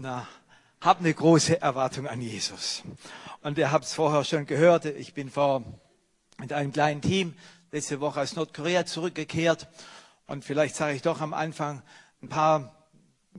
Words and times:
Na, 0.00 0.28
hab 0.80 1.00
eine 1.00 1.12
große 1.12 1.60
Erwartung 1.60 2.06
an 2.06 2.20
Jesus. 2.20 2.84
Und 3.42 3.58
ihr 3.58 3.72
habt 3.72 3.84
es 3.84 3.94
vorher 3.94 4.22
schon 4.22 4.46
gehört, 4.46 4.84
ich 4.84 5.12
bin 5.12 5.28
vor 5.28 5.64
mit 6.38 6.52
einem 6.52 6.72
kleinen 6.72 7.02
Team 7.02 7.34
letzte 7.72 7.98
Woche 7.98 8.20
aus 8.20 8.36
Nordkorea 8.36 8.86
zurückgekehrt. 8.86 9.66
Und 10.28 10.44
vielleicht 10.44 10.76
sage 10.76 10.94
ich 10.94 11.02
doch 11.02 11.20
am 11.20 11.34
Anfang 11.34 11.82
ein 12.22 12.28
paar, 12.28 12.86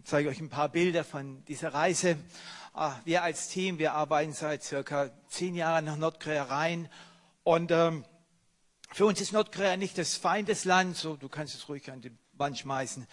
zeige 0.03 0.27
euch 0.27 0.41
ein 0.41 0.49
paar 0.49 0.67
Bilder 0.67 1.05
von 1.05 1.45
dieser 1.45 1.73
Reise. 1.73 2.18
Ah, 2.73 2.96
wir 3.05 3.23
als 3.23 3.48
Team, 3.48 3.80
wir 3.80 3.94
arbeiten 3.94 4.34
seit 4.34 4.62
circa 4.62 5.12
zehn 5.30 5.55
Jahren 5.55 5.86
nach 5.86 5.96
Nordkorea 5.96 6.44
rein. 6.44 6.89
Und 7.44 7.71
ähm, 7.71 8.04
für 8.91 9.05
uns 9.05 9.21
ist 9.21 9.32
Nordkorea 9.32 9.78
nicht 9.78 9.98
das 9.98 10.18
Feindesland, 10.18 10.98
so 10.98 11.16
du 11.16 11.30
kannst 11.30 11.55
es 11.55 11.70
ruhig 11.70 11.89
an 11.89 12.02
die 12.02 12.12
Wand 12.34 12.60
schmeißen. 12.60 13.07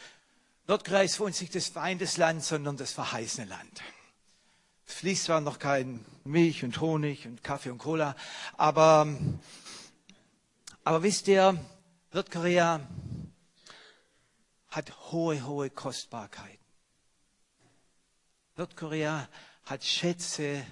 Nordkorea 0.69 1.03
ist 1.03 1.17
für 1.17 1.25
uns 1.25 1.41
nicht 1.41 1.55
das 1.55 1.69
Feindesland, 1.69 2.43
sondern 2.43 2.77
das 2.77 2.93
verheißene 2.93 3.46
Land. 3.46 3.82
Es 4.86 4.95
fließt 4.95 5.25
zwar 5.25 5.40
noch 5.40 5.59
kein 5.59 6.04
Milch 6.25 6.64
und 6.64 6.81
Honig 6.81 7.27
und 7.27 7.45
Kaffee 7.45 7.71
und 7.71 7.79
Cola, 7.79 8.17
aber, 8.57 9.07
aber 10.82 11.03
wisst 11.03 11.29
ihr, 11.29 11.59
Nordkorea 12.13 12.81
hat 14.71 15.13
hohe, 15.13 15.45
hohe 15.46 15.71
Kostbarkeiten. 15.71 16.64
Nordkorea 18.57 19.29
hat 19.64 19.85
Schätze 19.85 20.67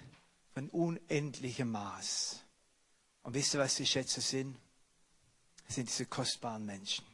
von 0.55 0.71
unendlichem 0.71 1.71
Maß. 1.71 2.41
Und 3.23 3.35
wisst 3.35 3.55
ihr, 3.55 3.61
was 3.61 3.77
die 3.77 3.87
Schätze 3.87 4.21
sind? 4.21 4.57
Das 5.67 5.77
sind 5.77 5.89
diese 5.89 6.07
kostbaren 6.07 6.65
Menschen. 6.65 7.05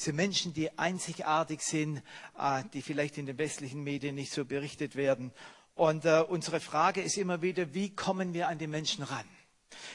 Diese 0.00 0.14
Menschen, 0.14 0.54
die 0.54 0.78
einzigartig 0.78 1.60
sind, 1.60 1.98
äh, 2.38 2.62
die 2.72 2.80
vielleicht 2.80 3.18
in 3.18 3.26
den 3.26 3.36
westlichen 3.36 3.84
Medien 3.84 4.14
nicht 4.14 4.32
so 4.32 4.46
berichtet 4.46 4.96
werden. 4.96 5.30
Und 5.74 6.06
äh, 6.06 6.24
unsere 6.26 6.58
Frage 6.58 7.02
ist 7.02 7.18
immer 7.18 7.42
wieder, 7.42 7.74
wie 7.74 7.94
kommen 7.94 8.32
wir 8.32 8.48
an 8.48 8.56
die 8.56 8.66
Menschen 8.66 9.04
ran? 9.04 9.26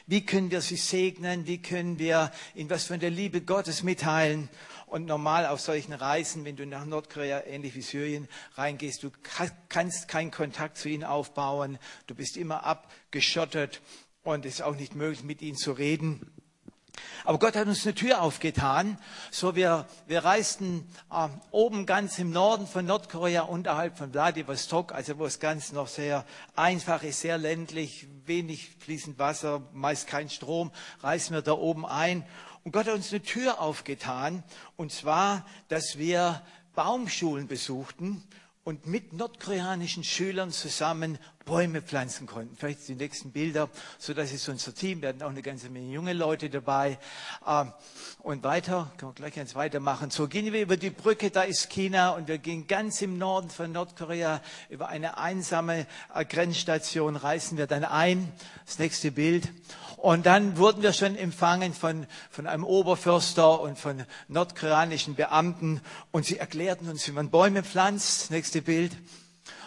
Wie 0.06 0.24
können 0.24 0.52
wir 0.52 0.62
sie 0.62 0.76
segnen? 0.76 1.48
Wie 1.48 1.60
können 1.60 1.98
wir 1.98 2.32
ihnen 2.54 2.70
was 2.70 2.86
von 2.86 3.00
der 3.00 3.10
Liebe 3.10 3.42
Gottes 3.42 3.82
mitteilen? 3.82 4.48
Und 4.86 5.08
normal 5.08 5.48
auf 5.48 5.60
solchen 5.60 5.94
Reisen, 5.94 6.46
wenn 6.46 6.56
du 6.56 6.68
nach 6.68 6.86
Nordkorea, 6.86 7.44
ähnlich 7.48 7.74
wie 7.74 7.82
Syrien, 7.82 8.28
reingehst, 8.54 9.02
du 9.02 9.10
kannst 9.70 10.08
keinen 10.08 10.30
Kontakt 10.30 10.78
zu 10.78 10.88
ihnen 10.88 11.04
aufbauen. 11.04 11.80
Du 12.06 12.14
bist 12.14 12.38
immer 12.38 12.64
abgeschottet 12.64 13.82
und 14.22 14.46
es 14.46 14.56
ist 14.56 14.62
auch 14.62 14.76
nicht 14.76 14.94
möglich, 14.94 15.24
mit 15.24 15.42
ihnen 15.42 15.58
zu 15.58 15.72
reden. 15.72 16.32
Aber 17.24 17.40
Gott 17.40 17.56
hat 17.56 17.68
uns 17.68 17.86
eine 17.86 17.96
Tür 17.96 18.22
aufgetan. 18.22 18.98
So 19.32 19.56
wir, 19.56 19.88
wir 20.08 20.24
reisten 20.24 20.88
äh, 21.12 21.28
oben 21.52 21.86
ganz 21.86 22.20
im 22.20 22.32
Norden 22.32 22.68
von 22.68 22.86
Nordkorea 22.86 23.42
unterhalb 23.42 23.98
von 23.98 24.12
Vladivostok, 24.12 24.94
also 24.94 25.18
wo 25.18 25.26
es 25.26 25.40
ganz 25.40 25.72
noch 25.72 25.88
sehr 25.88 26.26
einfach 26.56 27.04
ist, 27.04 27.22
sehr 27.22 27.38
ländlich, 27.38 28.08
wenig 28.26 28.76
fließend 28.80 29.18
Wasser, 29.18 29.64
meist 29.74 30.08
kein 30.08 30.30
Strom, 30.30 30.72
reisen 31.02 31.34
wir 31.34 31.42
da 31.42 31.54
oben 31.54 31.86
ein. 31.86 32.24
Und 32.64 32.72
Gott 32.72 32.88
hat 32.88 32.94
uns 32.94 33.12
eine 33.12 33.22
Tür 33.22 33.60
aufgetan, 33.60 34.44
und 34.76 34.92
zwar, 34.92 35.46
dass 35.68 35.98
wir 35.98 36.42
Baumschulen 36.76 37.48
besuchten 37.48 38.24
und 38.64 38.88
mit 38.88 39.14
nordkoreanischen 39.14 40.04
Schülern 40.04 40.52
zusammen 40.52 41.20
Bäume 41.46 41.82
pflanzen 41.82 42.26
konnten. 42.26 42.56
Vielleicht 42.58 42.88
die 42.88 42.96
nächsten 42.96 43.32
Bilder, 43.32 43.70
so 44.00 44.14
dass 44.14 44.34
es 44.34 44.50
unser 44.50 44.74
Team, 44.74 45.02
wir 45.02 45.10
hatten 45.10 45.22
auch 45.22 45.30
eine 45.30 45.44
ganze 45.44 45.70
Menge 45.70 45.94
junge 45.94 46.14
Leute 46.14 46.50
dabei. 46.50 46.98
Ähm, 47.48 47.72
und 48.20 48.44
weiter, 48.44 48.92
können 48.98 49.12
wir 49.12 49.16
gleich 49.16 49.40
eins 49.40 49.54
weitermachen. 49.54 50.10
So 50.10 50.28
gehen 50.28 50.52
wir 50.52 50.62
über 50.62 50.78
die 50.78 50.90
Brücke, 50.90 51.30
da 51.30 51.44
ist 51.44 51.70
China 51.70 52.10
und 52.10 52.28
wir 52.28 52.40
gehen 52.40 52.66
ganz 52.66 53.02
im 53.04 53.20
Norden 53.20 53.52
von 53.52 53.72
Nordkorea 53.72 54.42
über 54.70 54.90
eine 54.90 55.20
einsame 55.20 55.86
äh, 56.14 56.26
Grenzstation, 56.26 57.16
reißen 57.16 57.58
wir 57.58 57.68
dann 57.68 57.86
ein. 57.86 58.32
Das 58.66 58.80
nächste 58.80 59.12
Bild. 59.12 59.48
Und 59.98 60.26
dann 60.26 60.58
wurden 60.58 60.82
wir 60.84 60.94
schon 60.94 61.16
empfangen 61.16 61.74
von, 61.74 62.08
von 62.30 62.48
einem 62.48 62.64
Oberförster 62.64 63.62
und 63.62 63.78
von 63.78 64.04
nordkoreanischen 64.28 65.16
Beamten 65.16 65.82
und 66.12 66.26
sie 66.26 66.38
erklärten 66.38 66.90
uns, 66.90 67.08
wie 67.08 67.12
man 67.12 67.30
Bäume 67.30 67.64
pflanzt. 67.64 68.32
Nächste 68.32 68.62
Bild. 68.62 68.92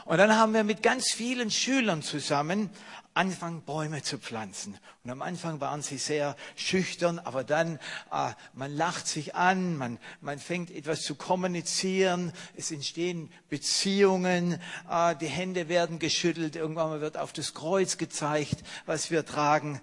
Und 0.08 0.16
dann 0.16 0.34
haben 0.36 0.54
wir 0.54 0.64
mit 0.64 0.82
ganz 0.82 1.10
vielen 1.10 1.50
Schülern 1.50 2.00
zusammen 2.00 2.70
angefangen, 3.12 3.60
Bäume 3.60 4.02
zu 4.02 4.16
pflanzen. 4.16 4.78
Und 5.04 5.10
am 5.10 5.20
Anfang 5.20 5.60
waren 5.60 5.82
sie 5.82 5.98
sehr 5.98 6.34
schüchtern, 6.56 7.18
aber 7.18 7.44
dann, 7.44 7.78
äh, 8.10 8.30
man 8.54 8.74
lacht 8.74 9.06
sich 9.06 9.34
an, 9.34 9.76
man, 9.76 9.98
man 10.22 10.38
fängt 10.38 10.70
etwas 10.70 11.02
zu 11.02 11.14
kommunizieren, 11.14 12.32
es 12.56 12.70
entstehen 12.70 13.30
Beziehungen, 13.50 14.58
äh, 14.90 15.14
die 15.16 15.26
Hände 15.26 15.68
werden 15.68 15.98
geschüttelt, 15.98 16.56
irgendwann 16.56 17.02
wird 17.02 17.18
auf 17.18 17.34
das 17.34 17.52
Kreuz 17.52 17.98
gezeigt, 17.98 18.62
was 18.86 19.10
wir 19.10 19.26
tragen. 19.26 19.78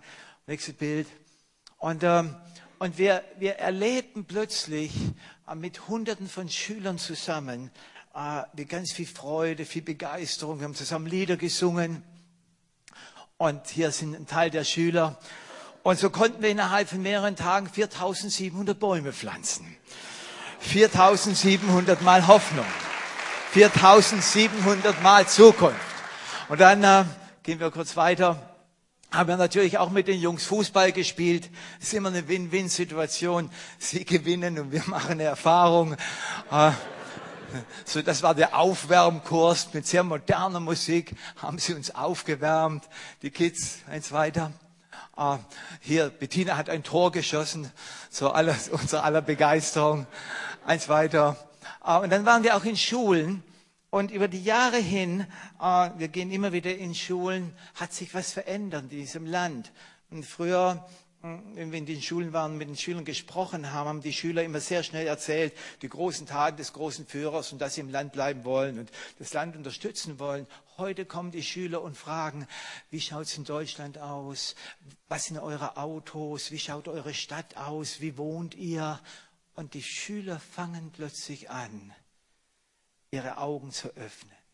Nächstes 0.48 0.74
Bild. 0.74 1.08
Und, 1.78 2.04
ähm, 2.04 2.36
und 2.80 2.98
wir, 2.98 3.24
wir 3.38 3.58
erlebten 3.58 4.26
plötzlich 4.26 4.92
äh, 5.48 5.54
mit 5.54 5.88
Hunderten 5.88 6.28
von 6.28 6.50
Schülern 6.50 6.98
zusammen 6.98 7.70
äh, 8.16 8.44
mit 8.56 8.70
ganz 8.70 8.92
viel 8.92 9.06
Freude, 9.06 9.66
viel 9.66 9.82
Begeisterung. 9.82 10.60
Wir 10.60 10.66
haben 10.66 10.76
zusammen 10.76 11.08
Lieder 11.08 11.36
gesungen. 11.38 12.02
Und 13.38 13.68
hier 13.68 13.92
sind 13.92 14.16
ein 14.16 14.26
Teil 14.26 14.50
der 14.50 14.64
Schüler. 14.64 15.20
Und 15.84 16.00
so 16.00 16.10
konnten 16.10 16.42
wir 16.42 16.50
innerhalb 16.50 16.88
von 16.88 17.02
mehreren 17.02 17.36
Tagen 17.36 17.70
4700 17.70 18.80
Bäume 18.80 19.12
pflanzen. 19.12 19.76
4700 20.62 22.02
Mal 22.02 22.26
Hoffnung. 22.28 22.66
4700 23.52 25.04
Mal 25.04 25.28
Zukunft. 25.28 25.76
Und 26.48 26.62
dann 26.62 26.84
äh, 26.84 27.04
gehen 27.44 27.60
wir 27.60 27.70
kurz 27.70 27.98
weiter 27.98 28.52
haben 29.12 29.30
wir 29.30 29.38
natürlich 29.38 29.78
auch 29.78 29.92
mit 29.92 30.10
den 30.10 30.20
Jungs 30.20 30.44
Fußball 30.46 30.92
gespielt. 30.92 31.50
Es 31.80 31.88
ist 31.88 31.94
immer 31.94 32.10
eine 32.10 32.28
Win-Win-Situation. 32.28 33.50
Sie 33.80 34.04
gewinnen 34.04 34.60
und 34.60 34.72
wir 34.74 34.84
machen 34.88 35.12
eine 35.12 35.24
Erfahrung. 35.24 35.96
Äh, 36.52 36.72
so, 37.86 38.02
das 38.02 38.24
war 38.24 38.36
der 38.36 38.58
Aufwärmkurs 38.58 39.74
mit 39.74 39.88
sehr 39.88 40.04
moderner 40.04 40.60
Musik. 40.60 41.16
Haben 41.38 41.60
sie 41.60 41.74
uns 41.74 41.94
aufgewärmt. 41.94 42.88
Die 43.22 43.32
Kids, 43.32 43.80
eins 43.90 44.12
weiter. 44.12 44.52
Uh, 45.18 45.38
hier, 45.80 46.10
Bettina 46.10 46.58
hat 46.58 46.70
ein 46.70 46.84
Tor 46.84 47.12
geschossen. 47.12 47.72
So 48.10 48.32
alles, 48.32 48.70
unser 48.70 49.04
aller 49.04 49.22
Begeisterung. 49.22 50.08
Eins 50.66 50.90
weiter. 50.90 51.38
Uh, 51.86 52.00
und 52.00 52.10
dann 52.10 52.26
waren 52.26 52.44
wir 52.44 52.56
auch 52.56 52.66
in 52.66 52.78
Schulen. 52.78 53.44
Und 53.96 54.12
über 54.12 54.28
die 54.28 54.44
Jahre 54.44 54.76
hin, 54.76 55.26
äh, 55.62 55.90
wir 55.98 56.10
gehen 56.10 56.30
immer 56.30 56.52
wieder 56.52 56.76
in 56.76 56.94
Schulen, 56.94 57.54
hat 57.76 57.94
sich 57.94 58.14
was 58.14 58.34
verändert 58.34 58.84
in 58.84 58.90
diesem 58.90 59.26
Land. 59.26 59.72
Und 60.12 60.26
früher, 60.26 60.86
wenn 61.56 61.72
wir 61.72 61.80
in 61.80 61.86
den 61.86 62.02
Schulen 62.02 62.34
waren, 62.34 62.58
mit 62.58 62.68
den 62.68 62.78
Schülern 62.78 63.06
gesprochen 63.06 63.72
haben, 63.72 63.88
haben 63.88 64.02
die 64.02 64.14
Schüler 64.14 64.44
immer 64.44 64.60
sehr 64.60 64.84
schnell 64.84 65.08
erzählt, 65.08 65.54
die 65.82 65.90
großen 65.90 66.28
Taten 66.28 66.58
des 66.58 66.74
großen 66.74 67.08
Führers 67.08 67.52
und 67.52 67.60
dass 67.60 67.76
sie 67.76 67.82
im 67.82 67.90
Land 67.90 68.14
bleiben 68.14 68.44
wollen 68.44 68.80
und 68.80 68.92
das 69.18 69.34
Land 69.34 69.56
unterstützen 69.56 70.20
wollen. 70.20 70.46
Heute 70.78 71.06
kommen 71.06 71.32
die 71.32 71.44
Schüler 71.44 71.82
und 71.82 71.98
fragen, 71.98 72.48
wie 72.92 73.02
schaut 73.02 73.24
es 73.24 73.38
in 73.38 73.44
Deutschland 73.44 73.98
aus? 73.98 74.56
Was 75.08 75.26
sind 75.26 75.40
eure 75.40 75.78
Autos? 75.78 76.52
Wie 76.52 76.60
schaut 76.60 76.88
eure 76.88 77.14
Stadt 77.14 77.58
aus? 77.58 78.02
Wie 78.02 78.18
wohnt 78.18 78.54
ihr? 78.56 79.00
Und 79.56 79.74
die 79.74 79.84
Schüler 79.84 80.40
fangen 80.40 80.92
plötzlich 80.92 81.50
an, 81.50 81.94
ihre 83.10 83.38
Augen 83.38 83.72
zu 83.72 83.88
öffnen. 83.96 84.45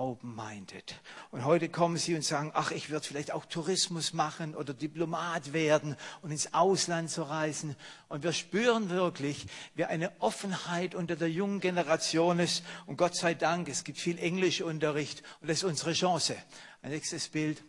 Open-minded. 0.00 0.94
Und 1.32 1.44
heute 1.44 1.68
kommen 1.68 1.96
sie 1.96 2.14
und 2.14 2.24
sagen, 2.24 2.52
ach, 2.54 2.70
ich 2.70 2.88
würde 2.88 3.04
vielleicht 3.04 3.32
auch 3.32 3.44
Tourismus 3.46 4.12
machen 4.12 4.54
oder 4.54 4.72
Diplomat 4.72 5.52
werden 5.52 5.96
und 6.22 6.30
ins 6.30 6.54
Ausland 6.54 7.10
zu 7.10 7.24
reisen. 7.24 7.74
Und 8.08 8.22
wir 8.22 8.32
spüren 8.32 8.90
wirklich, 8.90 9.46
wie 9.74 9.86
eine 9.86 10.12
Offenheit 10.20 10.94
unter 10.94 11.16
der 11.16 11.28
jungen 11.28 11.58
Generation 11.58 12.38
ist. 12.38 12.62
Und 12.86 12.96
Gott 12.96 13.16
sei 13.16 13.34
Dank, 13.34 13.68
es 13.68 13.82
gibt 13.82 13.98
viel 13.98 14.20
Englischunterricht 14.20 15.24
und 15.40 15.50
das 15.50 15.58
ist 15.58 15.64
unsere 15.64 15.94
Chance. 15.94 16.36
Ein 16.80 16.92
nächstes 16.92 17.28
Bild. 17.28 17.64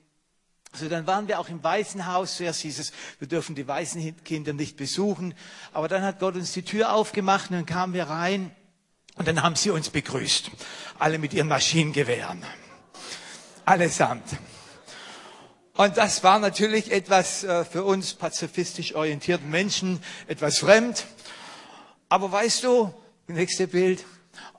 So, 0.74 0.88
dann 0.88 1.08
waren 1.08 1.28
wir 1.28 1.40
auch 1.40 1.50
im 1.50 1.64
Waisenhaus. 1.64 2.38
Zuerst 2.38 2.62
hieß 2.62 2.78
es, 2.78 2.92
wir 3.18 3.28
dürfen 3.28 3.56
die 3.56 3.68
Waisenkinder 3.68 4.54
nicht 4.54 4.78
besuchen. 4.78 5.34
Aber 5.74 5.88
dann 5.88 6.04
hat 6.04 6.20
Gott 6.20 6.36
uns 6.36 6.54
die 6.54 6.62
Tür 6.62 6.94
aufgemacht 6.94 7.50
und 7.50 7.56
dann 7.56 7.66
kamen 7.66 7.96
wir 7.96 8.04
rein. 8.04 8.56
Und 9.20 9.28
dann 9.28 9.44
haben 9.44 9.58
sie 9.58 9.70
uns 9.70 9.90
begrüßt. 9.90 10.50
Alle 10.98 11.20
mit 11.20 11.34
ihren 11.34 11.50
Maschinengewehren. 11.50 12.42
Allesamt. 13.66 14.24
Und 15.74 15.98
das 15.98 16.24
war 16.24 16.40
natürlich 16.40 16.92
etwas 16.92 17.44
äh, 17.44 17.66
für 17.66 17.84
uns 17.84 18.14
pazifistisch 18.14 18.96
orientierten 18.96 19.50
Menschen 19.50 20.02
etwas 20.28 20.60
fremd. 20.60 21.06
Aber 22.08 22.32
weißt 22.32 22.64
du, 22.64 22.94
nächste 23.28 23.68
Bild, 23.68 24.06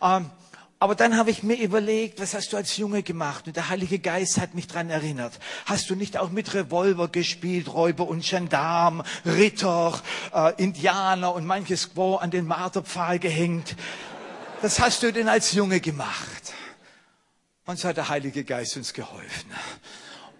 ähm, 0.03 0.31
aber 0.79 0.95
dann 0.95 1.17
habe 1.17 1.31
ich 1.31 1.43
mir 1.43 1.59
überlegt, 1.59 2.21
was 2.21 2.35
hast 2.35 2.53
du 2.53 2.57
als 2.59 2.77
Junge 2.77 3.03
gemacht? 3.03 3.47
Und 3.47 3.57
der 3.57 3.69
Heilige 3.69 3.99
Geist 3.99 4.39
hat 4.39 4.55
mich 4.55 4.67
dran 4.67 4.89
erinnert. 4.89 5.39
Hast 5.67 5.89
du 5.89 5.95
nicht 5.95 6.19
auch 6.19 6.31
mit 6.31 6.53
Revolver 6.55 7.09
gespielt, 7.09 7.73
Räuber 7.73 8.09
und 8.09 8.25
Gendarm, 8.25 9.03
Ritter, 9.25 10.01
äh, 10.35 10.55
Indianer 10.63 11.35
und 11.35 11.47
manches 11.47 11.93
Quo 11.93 12.17
an 12.17 12.31
den 12.31 12.47
Marterpfahl 12.47 13.19
gehängt? 13.19 13.75
Was 14.63 14.79
hast 14.79 15.03
du 15.03 15.11
denn 15.11 15.27
als 15.27 15.53
Junge 15.53 15.81
gemacht? 15.81 16.53
Und 17.65 17.79
so 17.79 17.89
hat 17.89 17.97
der 17.97 18.11
Heilige 18.11 18.45
Geist 18.45 18.77
uns 18.77 18.93
geholfen. 18.93 19.51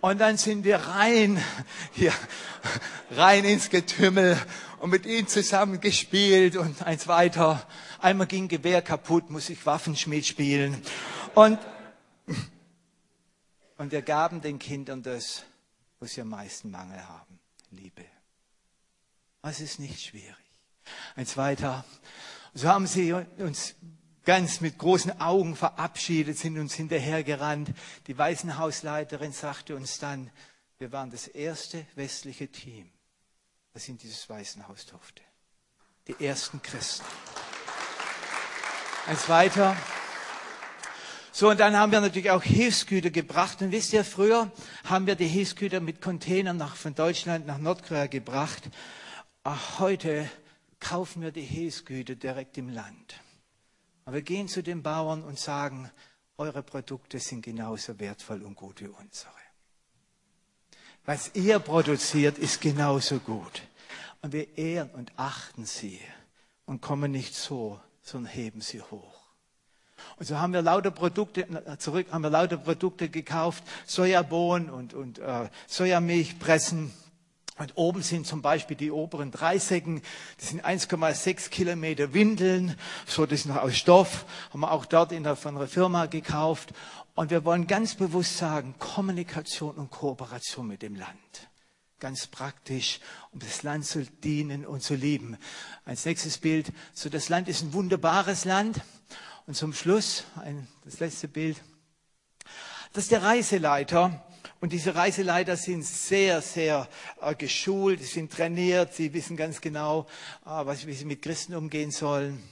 Und 0.03 0.19
dann 0.19 0.37
sind 0.37 0.65
wir 0.65 0.77
rein, 0.77 1.43
hier, 1.93 2.13
rein 3.13 3.47
ins 3.47 3.71
Getümmel 3.71 4.39
und 4.81 4.91
mit 4.91 5.07
ihm 5.07 5.27
zusammen 5.27 5.81
gespielt 5.81 6.57
und 6.57 6.83
eins 6.83 7.09
weiter. 7.09 7.67
Einmal 7.99 8.27
ging 8.27 8.49
Gewehr 8.49 8.83
kaputt, 8.83 9.31
muss 9.31 9.49
ich 9.49 9.65
Waffenschmied 9.65 10.27
spielen. 10.27 10.83
Und, 11.35 11.59
und 13.79 13.91
wir 13.91 14.03
gaben 14.03 14.43
den 14.43 14.59
Kindern 14.59 15.03
das, 15.03 15.45
wo 15.99 16.05
sie 16.05 16.21
am 16.21 16.29
meisten 16.29 16.71
Mangel 16.71 17.09
haben. 17.09 17.39
Liebe. 17.71 18.05
Das 19.41 19.61
ist 19.61 19.79
nicht 19.79 20.03
schwierig. 20.03 20.37
Eins 21.17 21.39
weiter. 21.39 21.87
So 22.53 22.69
haben 22.69 22.87
sie 22.87 23.15
uns 23.15 23.77
ganz 24.31 24.61
mit 24.61 24.79
großen 24.79 25.21
Augen 25.21 25.57
verabschiedet, 25.57 26.39
sind 26.39 26.57
uns 26.57 26.75
hinterhergerannt. 26.75 27.71
Die 28.07 28.17
Waisenhausleiterin 28.17 29.33
sagte 29.33 29.75
uns 29.75 29.99
dann, 29.99 30.31
wir 30.79 30.93
waren 30.93 31.11
das 31.11 31.27
erste 31.27 31.85
westliche 31.97 32.47
Team, 32.47 32.93
das 33.73 33.89
in 33.89 33.99
dieses 33.99 34.31
Waisenhaus 34.31 34.87
durfte. 34.87 35.25
Die 36.07 36.25
ersten 36.25 36.63
Christen. 36.63 37.05
Eins 39.09 39.29
weiter. 39.29 39.77
So, 41.33 41.51
und 41.51 41.59
dann 41.59 41.77
haben 41.77 41.91
wir 41.91 42.01
natürlich 42.01 42.31
auch 42.31 42.45
Hilfsgüter 42.45 43.11
gebracht. 43.11 43.61
Und 43.63 43.73
wisst 43.73 43.93
ihr, 43.93 44.05
früher 44.05 44.53
haben 44.85 45.09
wir 45.09 45.17
die 45.17 45.27
Hilfsgüter 45.27 45.81
mit 45.81 46.01
Containern 46.01 46.57
nach, 46.57 46.77
von 46.77 46.95
Deutschland 46.95 47.49
nach 47.49 47.59
Nordkorea 47.59 48.07
gebracht. 48.07 48.63
Ach, 49.43 49.81
heute 49.81 50.31
kaufen 50.79 51.21
wir 51.21 51.33
die 51.33 51.43
Hilfsgüter 51.43 52.15
direkt 52.15 52.59
im 52.59 52.69
Land. 52.69 53.21
Aber 54.05 54.17
wir 54.17 54.23
gehen 54.23 54.49
zu 54.49 54.63
den 54.63 54.83
Bauern 54.83 55.23
und 55.23 55.39
sagen, 55.39 55.91
eure 56.37 56.63
Produkte 56.63 57.19
sind 57.19 57.43
genauso 57.43 57.99
wertvoll 57.99 58.43
und 58.43 58.55
gut 58.55 58.81
wie 58.81 58.89
unsere. 58.89 59.33
Was 61.05 61.35
ihr 61.35 61.59
produziert, 61.59 62.39
ist 62.39 62.61
genauso 62.61 63.19
gut. 63.19 63.63
Und 64.23 64.33
wir 64.33 64.57
ehren 64.59 64.91
und 64.91 65.13
achten 65.17 65.65
sie 65.65 66.01
und 66.67 66.81
kommen 66.81 67.11
nicht 67.11 67.35
so, 67.35 67.81
sondern 68.03 68.33
heben 68.33 68.61
sie 68.61 68.81
hoch. 68.81 69.21
Und 70.17 70.27
so 70.27 70.39
haben 70.39 70.53
wir 70.53 70.63
lauter 70.63 70.91
Produkte, 70.91 71.47
zurück 71.79 72.07
haben 72.11 72.23
wir 72.23 72.31
lauter 72.31 72.57
Produkte 72.57 73.09
gekauft, 73.09 73.65
Sojabohnen 73.87 74.71
und, 74.71 74.95
und 74.95 75.19
äh, 75.19 75.49
Sojamilchpressen, 75.67 76.93
und 77.61 77.77
oben 77.77 78.03
sind 78.03 78.27
zum 78.27 78.41
Beispiel 78.41 78.75
die 78.75 78.91
oberen 78.91 79.31
drei 79.31 79.59
Säcken, 79.59 80.01
das 80.39 80.49
sind 80.49 80.65
1,6 80.65 81.51
Kilometer 81.51 82.15
Windeln, 82.15 82.75
so 83.07 83.27
das 83.27 83.41
ist 83.41 83.47
noch 83.47 83.57
aus 83.59 83.77
Stoff, 83.77 84.25
haben 84.51 84.61
wir 84.61 84.73
auch 84.73 84.87
dort 84.87 85.13
in 85.13 85.25
der, 85.25 85.37
von 85.37 85.59
einer 85.59 85.69
Firma 85.69 86.07
gekauft. 86.07 86.73
Und 87.15 87.31
wir 87.31 87.45
wollen 87.45 87.67
ganz 87.67 87.97
bewusst 87.97 88.39
sagen, 88.39 88.75
Kommunikation 88.79 89.75
und 89.75 89.91
Kooperation 89.91 90.67
mit 90.67 90.81
dem 90.81 90.95
Land. 90.95 91.51
Ganz 91.99 92.29
praktisch, 92.29 92.99
um 93.31 93.41
das 93.41 93.63
Land 93.63 93.85
zu 93.85 94.07
dienen 94.07 94.65
und 94.65 94.83
zu 94.83 94.95
lieben. 94.95 95.37
Als 95.85 96.07
nächstes 96.07 96.39
Bild, 96.39 96.73
so 96.95 97.11
das 97.11 97.29
Land 97.29 97.47
ist 97.47 97.63
ein 97.63 97.75
wunderbares 97.75 98.47
Land. 98.47 98.81
Und 99.47 99.53
zum 99.53 99.75
Schluss, 99.75 100.25
ein, 100.37 100.67
das 100.87 100.99
letzte 100.99 101.29
Bild, 101.29 101.61
das 102.95 103.05
ist 103.05 103.13
der 103.13 103.23
Reiseleiter 103.23 104.25
und 104.61 104.73
diese 104.73 104.95
Reiseleiter 104.95 105.57
sind 105.57 105.85
sehr, 105.85 106.43
sehr 106.43 106.89
äh, 107.21 107.35
geschult, 107.35 108.03
sind 108.03 108.31
trainiert, 108.31 108.93
sie 108.93 109.13
wissen 109.15 109.37
ganz 109.37 109.61
genau, 109.61 110.07
äh, 110.45 110.49
was, 110.51 110.87
wie 110.87 110.93
sie 110.93 111.07
mit 111.07 111.23
Christen 111.23 111.55
umgehen 111.55 111.91
sollen. 111.91 112.43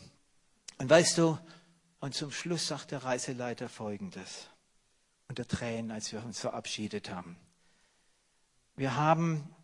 Und 0.78 0.88
weißt 0.88 1.18
du, 1.18 1.38
und 2.00 2.14
zum 2.14 2.30
Schluss 2.30 2.68
sagt 2.68 2.92
der 2.92 3.04
Reiseleiter 3.04 3.68
Folgendes, 3.68 4.48
unter 5.28 5.46
Tränen, 5.46 5.90
als 5.90 6.12
wir 6.12 6.24
uns 6.24 6.40
verabschiedet 6.40 7.10
haben. 7.10 7.36
Wir 8.76 8.96
haben 8.96 9.54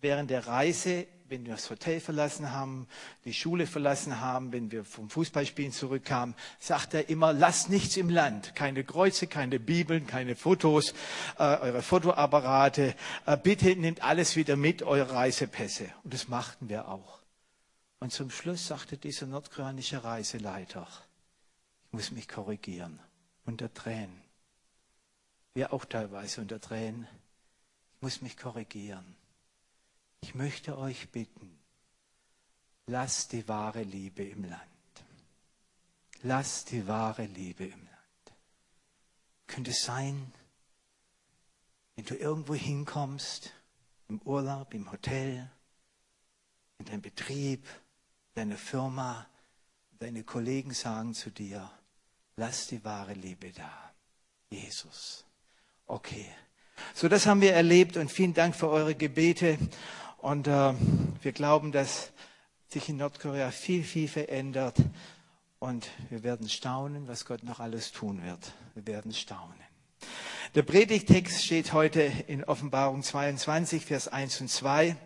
während 0.00 0.30
der 0.30 0.46
Reise 0.46 1.06
wenn 1.30 1.46
wir 1.46 1.52
das 1.52 1.70
Hotel 1.70 2.00
verlassen 2.00 2.50
haben, 2.50 2.88
die 3.24 3.32
Schule 3.32 3.66
verlassen 3.68 4.20
haben, 4.20 4.52
wenn 4.52 4.72
wir 4.72 4.84
vom 4.84 5.08
Fußballspielen 5.08 5.70
zurückkamen, 5.70 6.34
sagt 6.58 6.92
er 6.92 7.08
immer, 7.08 7.32
lasst 7.32 7.70
nichts 7.70 7.96
im 7.96 8.10
Land. 8.10 8.56
Keine 8.56 8.82
Kreuze, 8.82 9.28
keine 9.28 9.60
Bibeln, 9.60 10.08
keine 10.08 10.34
Fotos, 10.34 10.92
äh, 11.38 11.44
eure 11.44 11.82
Fotoapparate. 11.82 12.96
Äh, 13.26 13.36
bitte 13.36 13.76
nehmt 13.76 14.02
alles 14.02 14.34
wieder 14.34 14.56
mit, 14.56 14.82
eure 14.82 15.12
Reisepässe. 15.12 15.90
Und 16.02 16.12
das 16.12 16.26
machten 16.26 16.68
wir 16.68 16.88
auch. 16.88 17.20
Und 18.00 18.12
zum 18.12 18.30
Schluss 18.30 18.66
sagte 18.66 18.96
dieser 18.96 19.26
nordkoreanische 19.26 20.02
Reiseleiter, 20.02 20.88
ich 21.86 21.92
muss 21.92 22.10
mich 22.10 22.26
korrigieren, 22.26 22.98
unter 23.44 23.72
Tränen. 23.72 24.20
Wir 25.54 25.72
auch 25.72 25.84
teilweise 25.84 26.40
unter 26.40 26.60
Tränen. 26.60 27.06
Ich 27.96 28.02
muss 28.02 28.20
mich 28.20 28.36
korrigieren. 28.36 29.19
Ich 30.20 30.34
möchte 30.34 30.78
euch 30.78 31.10
bitten, 31.10 31.58
lasst 32.86 33.32
die 33.32 33.46
wahre 33.48 33.82
Liebe 33.82 34.22
im 34.24 34.44
Land. 34.44 34.62
Lasst 36.22 36.70
die 36.70 36.86
wahre 36.86 37.24
Liebe 37.24 37.64
im 37.64 37.84
Land. 37.84 38.38
Könnte 39.46 39.70
es 39.70 39.82
sein, 39.82 40.32
wenn 41.96 42.04
du 42.04 42.14
irgendwo 42.14 42.54
hinkommst, 42.54 43.52
im 44.08 44.20
Urlaub, 44.22 44.74
im 44.74 44.90
Hotel, 44.90 45.50
in 46.78 46.84
deinem 46.84 47.02
Betrieb, 47.02 47.66
deine 48.34 48.56
Firma, 48.56 49.26
deine 49.98 50.24
Kollegen 50.24 50.72
sagen 50.72 51.14
zu 51.14 51.30
dir, 51.30 51.70
lass 52.36 52.66
die 52.66 52.84
wahre 52.84 53.14
Liebe 53.14 53.52
da. 53.52 53.92
Jesus. 54.50 55.24
Okay. 55.86 56.26
So, 56.94 57.08
das 57.08 57.26
haben 57.26 57.40
wir 57.40 57.52
erlebt 57.52 57.96
und 57.96 58.10
vielen 58.10 58.34
Dank 58.34 58.56
für 58.56 58.68
eure 58.68 58.94
Gebete. 58.94 59.58
Und 60.22 60.48
äh, 60.48 60.74
wir 61.22 61.32
glauben, 61.32 61.72
dass 61.72 62.10
sich 62.68 62.90
in 62.90 62.98
Nordkorea 62.98 63.50
viel, 63.50 63.82
viel 63.82 64.06
verändert. 64.06 64.76
Und 65.58 65.88
wir 66.10 66.22
werden 66.22 66.48
staunen, 66.48 67.08
was 67.08 67.24
Gott 67.24 67.42
noch 67.42 67.58
alles 67.58 67.90
tun 67.90 68.22
wird. 68.22 68.52
Wir 68.74 68.86
werden 68.86 69.14
staunen. 69.14 69.54
Der 70.54 70.62
Predigtext 70.62 71.44
steht 71.44 71.72
heute 71.72 72.02
in 72.26 72.44
Offenbarung 72.44 73.02
22, 73.02 73.86
Vers 73.86 74.08
1 74.08 74.42
und 74.42 74.48
2. 74.48 74.96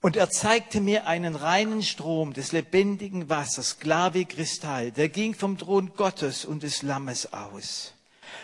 Und 0.00 0.16
er 0.16 0.28
zeigte 0.30 0.80
mir 0.80 1.06
einen 1.06 1.36
reinen 1.36 1.82
Strom 1.82 2.32
des 2.32 2.50
lebendigen 2.50 3.28
Wassers, 3.28 3.78
klar 3.78 4.14
wie 4.14 4.24
Kristall, 4.24 4.90
der 4.90 5.08
ging 5.08 5.34
vom 5.34 5.56
Thron 5.56 5.92
Gottes 5.94 6.44
und 6.44 6.64
des 6.64 6.82
Lammes 6.82 7.32
aus. 7.32 7.94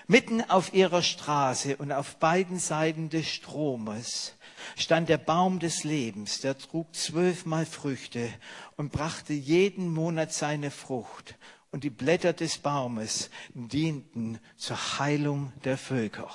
Mitten 0.07 0.49
auf 0.49 0.73
ihrer 0.75 1.03
Straße 1.03 1.77
und 1.77 1.91
auf 1.91 2.17
beiden 2.17 2.61
Seiten 2.61 3.11
des 3.11 3.27
Stromes 3.27 4.35
stand 4.77 5.09
der 5.09 5.19
Baum 5.19 5.59
des 5.59 5.85
Lebens, 5.85 6.41
der 6.41 6.59
trug 6.59 6.95
zwölfmal 6.95 7.67
Früchte 7.67 8.29
und 8.77 8.93
brachte 8.93 9.33
jeden 9.33 9.93
Monat 9.93 10.33
seine 10.33 10.71
Frucht. 10.71 11.37
Und 11.71 11.85
die 11.85 11.91
Blätter 11.91 12.33
des 12.33 12.59
Baumes 12.59 13.31
dienten 13.53 14.39
zur 14.57 14.99
Heilung 14.99 15.53
der 15.65 15.77
Völker. 15.77 16.31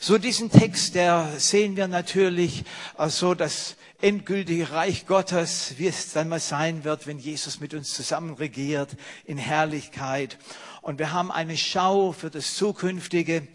So 0.00 0.18
diesen 0.18 0.50
Text, 0.50 0.94
der 0.94 1.28
sehen 1.38 1.76
wir 1.76 1.88
natürlich 1.88 2.64
so 3.08 3.34
das 3.34 3.76
endgültige 4.00 4.70
Reich 4.70 5.06
Gottes, 5.06 5.74
wie 5.78 5.88
es 5.88 6.12
dann 6.12 6.28
mal 6.28 6.38
sein 6.38 6.84
wird, 6.84 7.08
wenn 7.08 7.18
Jesus 7.18 7.58
mit 7.58 7.74
uns 7.74 7.92
zusammen 7.94 8.34
regiert 8.34 8.90
in 9.24 9.38
Herrlichkeit. 9.38 10.38
Und 10.82 11.00
wir 11.00 11.12
haben 11.12 11.32
eine 11.32 11.56
Schau 11.56 12.12
für 12.12 12.30
das 12.30 12.54
Zukünftige. 12.54 13.48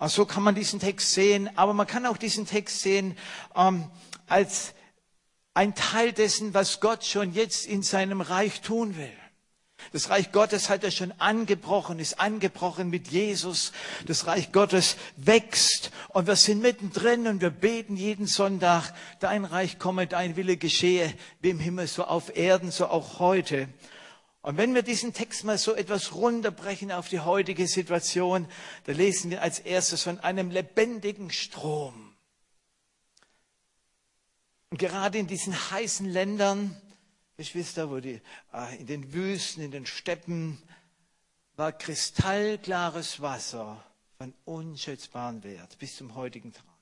So 0.00 0.26
kann 0.26 0.42
man 0.42 0.54
diesen 0.54 0.78
Text 0.78 1.12
sehen, 1.12 1.48
aber 1.56 1.72
man 1.72 1.86
kann 1.86 2.04
auch 2.04 2.18
diesen 2.18 2.46
Text 2.46 2.80
sehen 2.80 3.16
ähm, 3.54 3.90
als 4.26 4.74
ein 5.54 5.74
Teil 5.74 6.12
dessen, 6.12 6.52
was 6.52 6.80
Gott 6.80 7.04
schon 7.04 7.32
jetzt 7.32 7.66
in 7.66 7.82
seinem 7.82 8.20
Reich 8.20 8.60
tun 8.60 8.96
will. 8.98 9.12
Das 9.92 10.10
Reich 10.10 10.32
Gottes 10.32 10.68
hat 10.68 10.84
er 10.84 10.90
schon 10.90 11.12
angebrochen, 11.18 11.98
ist 11.98 12.20
angebrochen 12.20 12.90
mit 12.90 13.08
Jesus. 13.08 13.72
Das 14.06 14.26
Reich 14.26 14.52
Gottes 14.52 14.96
wächst 15.16 15.90
und 16.08 16.26
wir 16.26 16.36
sind 16.36 16.60
mittendrin 16.60 17.26
und 17.26 17.40
wir 17.40 17.50
beten 17.50 17.96
jeden 17.96 18.26
Sonntag, 18.26 18.92
dein 19.20 19.44
Reich 19.44 19.78
komme, 19.78 20.06
dein 20.06 20.36
Wille 20.36 20.56
geschehe, 20.56 21.12
wie 21.40 21.50
im 21.50 21.60
Himmel, 21.60 21.86
so 21.86 22.04
auf 22.04 22.36
Erden, 22.36 22.70
so 22.70 22.86
auch 22.88 23.18
heute. 23.18 23.68
Und 24.46 24.58
wenn 24.58 24.76
wir 24.76 24.82
diesen 24.82 25.12
Text 25.12 25.42
mal 25.42 25.58
so 25.58 25.74
etwas 25.74 26.14
runterbrechen 26.14 26.92
auf 26.92 27.08
die 27.08 27.18
heutige 27.18 27.66
Situation, 27.66 28.46
da 28.84 28.92
lesen 28.92 29.32
wir 29.32 29.42
als 29.42 29.58
erstes 29.58 30.04
von 30.04 30.20
einem 30.20 30.52
lebendigen 30.52 31.32
Strom. 31.32 32.14
Und 34.70 34.78
gerade 34.78 35.18
in 35.18 35.26
diesen 35.26 35.52
heißen 35.52 36.08
Ländern, 36.08 36.80
Geschwister, 37.36 37.90
wo 37.90 37.98
die, 37.98 38.20
äh, 38.52 38.76
in 38.78 38.86
den 38.86 39.12
Wüsten, 39.12 39.64
in 39.64 39.72
den 39.72 39.84
Steppen, 39.84 40.62
war 41.56 41.72
kristallklares 41.72 43.20
Wasser 43.20 43.84
von 44.16 44.32
unschätzbarem 44.44 45.42
Wert 45.42 45.76
bis 45.80 45.96
zum 45.96 46.14
heutigen 46.14 46.52
Tag. 46.52 46.75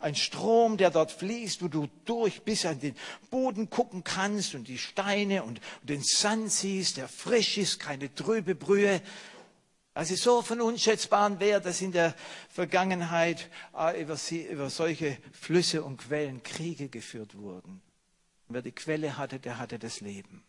Ein 0.00 0.14
Strom, 0.14 0.76
der 0.76 0.90
dort 0.90 1.12
fließt, 1.12 1.62
wo 1.62 1.68
du 1.68 1.88
durch 2.04 2.42
bis 2.42 2.66
an 2.66 2.80
den 2.80 2.94
Boden 3.30 3.70
gucken 3.70 4.04
kannst 4.04 4.54
und 4.54 4.68
die 4.68 4.78
Steine 4.78 5.42
und, 5.42 5.60
den 5.82 6.02
Sand 6.02 6.52
siehst, 6.52 6.96
der 6.96 7.08
frisch 7.08 7.58
ist, 7.58 7.78
keine 7.80 8.14
trübe 8.14 8.54
Brühe. 8.54 9.00
Also 9.94 10.14
so 10.14 10.42
von 10.42 10.60
unschätzbarem 10.60 11.40
Wert, 11.40 11.64
dass 11.64 11.80
in 11.80 11.92
der 11.92 12.14
Vergangenheit 12.50 13.48
äh, 13.74 14.02
über, 14.02 14.16
sie, 14.16 14.42
über 14.42 14.68
solche 14.68 15.16
Flüsse 15.32 15.82
und 15.82 15.96
Quellen 15.96 16.42
Kriege 16.42 16.88
geführt 16.88 17.36
wurden. 17.38 17.80
Und 18.46 18.54
wer 18.54 18.62
die 18.62 18.72
Quelle 18.72 19.16
hatte, 19.16 19.38
der 19.38 19.58
hatte 19.58 19.78
das 19.78 20.00
Leben. 20.00 20.44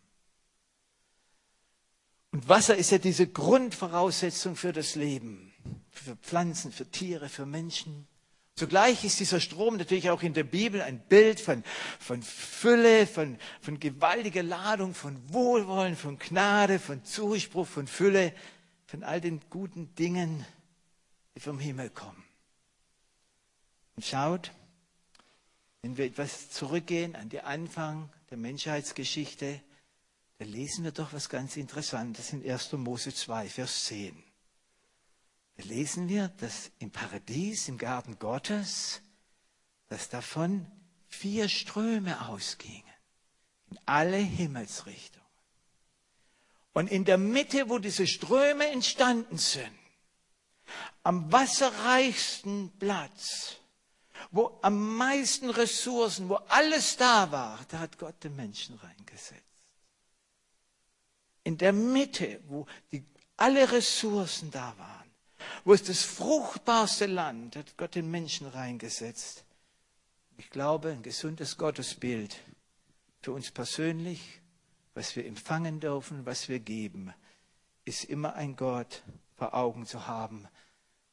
Und 2.30 2.48
Wasser 2.48 2.76
ist 2.76 2.90
ja 2.90 2.98
diese 2.98 3.26
Grundvoraussetzung 3.26 4.54
für 4.54 4.72
das 4.72 4.94
Leben. 4.94 5.52
Für 5.90 6.16
Pflanzen, 6.16 6.70
für 6.70 6.90
Tiere, 6.90 7.28
für 7.28 7.46
Menschen. 7.46 8.06
Zugleich 8.58 9.04
ist 9.04 9.20
dieser 9.20 9.38
Strom 9.38 9.76
natürlich 9.76 10.10
auch 10.10 10.22
in 10.22 10.34
der 10.34 10.42
Bibel 10.42 10.82
ein 10.82 10.98
Bild 10.98 11.38
von, 11.38 11.62
von 12.00 12.22
Fülle, 12.24 13.06
von, 13.06 13.38
von 13.60 13.78
gewaltiger 13.78 14.42
Ladung, 14.42 14.94
von 14.94 15.16
Wohlwollen, 15.32 15.94
von 15.94 16.18
Gnade, 16.18 16.80
von 16.80 17.04
Zuspruch, 17.04 17.68
von 17.68 17.86
Fülle 17.86 18.32
von 18.88 19.04
all 19.04 19.20
den 19.20 19.40
guten 19.48 19.94
Dingen, 19.94 20.44
die 21.36 21.40
vom 21.40 21.60
Himmel 21.60 21.90
kommen. 21.90 22.24
Und 23.94 24.04
schaut, 24.04 24.50
wenn 25.82 25.96
wir 25.96 26.06
etwas 26.06 26.50
zurückgehen 26.50 27.14
an 27.14 27.28
den 27.28 27.40
Anfang 27.40 28.10
der 28.30 28.38
Menschheitsgeschichte, 28.38 29.60
da 30.38 30.44
lesen 30.44 30.82
wir 30.82 30.92
doch 30.92 31.12
was 31.12 31.28
ganz 31.28 31.56
Interessantes 31.56 32.32
in 32.32 32.48
1. 32.48 32.72
Mose 32.72 33.14
2, 33.14 33.48
Vers 33.48 33.84
10. 33.84 34.27
Lesen 35.64 36.08
wir, 36.08 36.28
dass 36.28 36.70
im 36.78 36.90
Paradies, 36.90 37.68
im 37.68 37.78
Garten 37.78 38.18
Gottes, 38.18 39.02
dass 39.88 40.08
davon 40.08 40.66
vier 41.08 41.48
Ströme 41.48 42.28
ausgingen 42.28 42.84
in 43.70 43.78
alle 43.86 44.16
Himmelsrichtungen. 44.16 45.26
Und 46.72 46.90
in 46.90 47.04
der 47.04 47.18
Mitte, 47.18 47.68
wo 47.68 47.78
diese 47.78 48.06
Ströme 48.06 48.68
entstanden 48.68 49.36
sind, 49.36 49.76
am 51.02 51.32
wasserreichsten 51.32 52.70
Platz, 52.78 53.56
wo 54.30 54.58
am 54.62 54.96
meisten 54.96 55.50
Ressourcen, 55.50 56.28
wo 56.28 56.36
alles 56.36 56.96
da 56.96 57.30
war, 57.32 57.58
da 57.68 57.80
hat 57.80 57.98
Gott 57.98 58.22
den 58.22 58.36
Menschen 58.36 58.76
reingesetzt. 58.76 59.42
In 61.44 61.56
der 61.56 61.72
Mitte, 61.72 62.40
wo 62.46 62.66
die, 62.92 63.04
alle 63.36 63.72
Ressourcen 63.72 64.50
da 64.50 64.74
waren, 64.76 65.07
wo 65.64 65.72
es 65.72 65.82
das 65.82 66.02
fruchtbarste 66.02 67.06
Land, 67.06 67.56
hat 67.56 67.76
Gott 67.76 67.94
den 67.94 68.10
Menschen 68.10 68.46
reingesetzt. 68.46 69.44
Ich 70.36 70.50
glaube, 70.50 70.90
ein 70.90 71.02
gesundes 71.02 71.56
Gottesbild 71.56 72.36
für 73.22 73.32
uns 73.32 73.50
persönlich, 73.50 74.40
was 74.94 75.16
wir 75.16 75.26
empfangen 75.26 75.80
dürfen, 75.80 76.26
was 76.26 76.48
wir 76.48 76.60
geben, 76.60 77.12
ist 77.84 78.04
immer 78.04 78.34
ein 78.34 78.56
Gott 78.56 79.02
vor 79.36 79.54
Augen 79.54 79.86
zu 79.86 80.06
haben, 80.06 80.46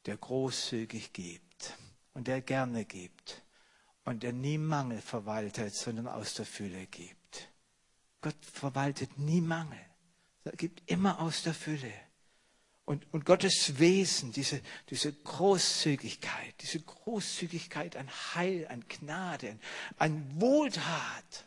der 0.06 0.16
großzügig 0.16 1.12
gibt 1.12 1.76
und 2.14 2.28
der 2.28 2.40
gerne 2.40 2.84
gibt 2.84 3.42
und 4.04 4.22
der 4.22 4.32
nie 4.32 4.58
Mangel 4.58 5.00
verwaltet, 5.00 5.74
sondern 5.74 6.06
aus 6.08 6.34
der 6.34 6.46
Fülle 6.46 6.86
gibt. 6.86 7.48
Gott 8.20 8.36
verwaltet 8.40 9.18
nie 9.18 9.40
Mangel, 9.40 9.78
er 10.44 10.52
gibt 10.52 10.88
immer 10.90 11.20
aus 11.20 11.42
der 11.42 11.54
Fülle. 11.54 11.92
Und, 12.86 13.12
und 13.12 13.26
Gottes 13.26 13.78
Wesen, 13.80 14.32
diese, 14.32 14.62
diese 14.88 15.12
Großzügigkeit, 15.12 16.54
diese 16.60 16.80
Großzügigkeit 16.80 17.96
an 17.96 18.08
Heil, 18.34 18.68
an 18.68 18.84
Gnade, 18.88 19.58
an, 19.98 20.40
Wohltat, 20.40 21.44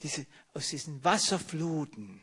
diese, 0.00 0.26
aus 0.54 0.70
diesen 0.70 1.04
Wasserfluten 1.04 2.22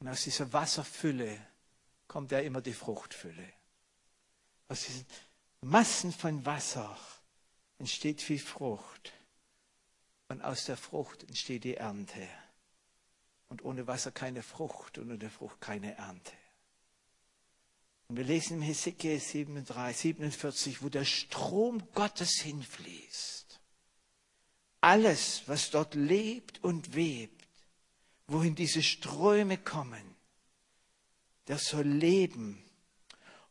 und 0.00 0.08
aus 0.08 0.24
dieser 0.24 0.52
Wasserfülle 0.52 1.38
kommt 2.08 2.32
ja 2.32 2.40
immer 2.40 2.62
die 2.62 2.72
Fruchtfülle. 2.72 3.52
Aus 4.68 4.86
diesen 4.86 5.06
Massen 5.60 6.12
von 6.12 6.44
Wasser 6.44 6.98
entsteht 7.78 8.22
viel 8.22 8.38
Frucht. 8.38 9.12
Und 10.28 10.42
aus 10.42 10.64
der 10.64 10.76
Frucht 10.76 11.24
entsteht 11.24 11.64
die 11.64 11.76
Ernte. 11.76 12.26
Und 13.52 13.64
ohne 13.64 13.86
Wasser 13.86 14.10
keine 14.10 14.42
Frucht 14.42 14.98
und 14.98 15.12
ohne 15.12 15.30
Frucht 15.30 15.60
keine 15.60 15.94
Ernte. 15.96 16.32
Und 18.08 18.16
wir 18.16 18.24
lesen 18.24 18.56
im 18.56 18.62
Hesekiel 18.62 19.20
47, 19.20 20.82
wo 20.82 20.88
der 20.88 21.04
Strom 21.04 21.82
Gottes 21.94 22.40
hinfließt 22.40 23.42
alles, 24.82 25.42
was 25.46 25.70
dort 25.70 25.94
lebt 25.94 26.62
und 26.62 26.94
webt, 26.94 27.48
wohin 28.26 28.54
diese 28.54 28.82
Ströme 28.82 29.56
kommen, 29.56 30.16
das 31.46 31.66
soll 31.66 31.86
leben 31.86 32.62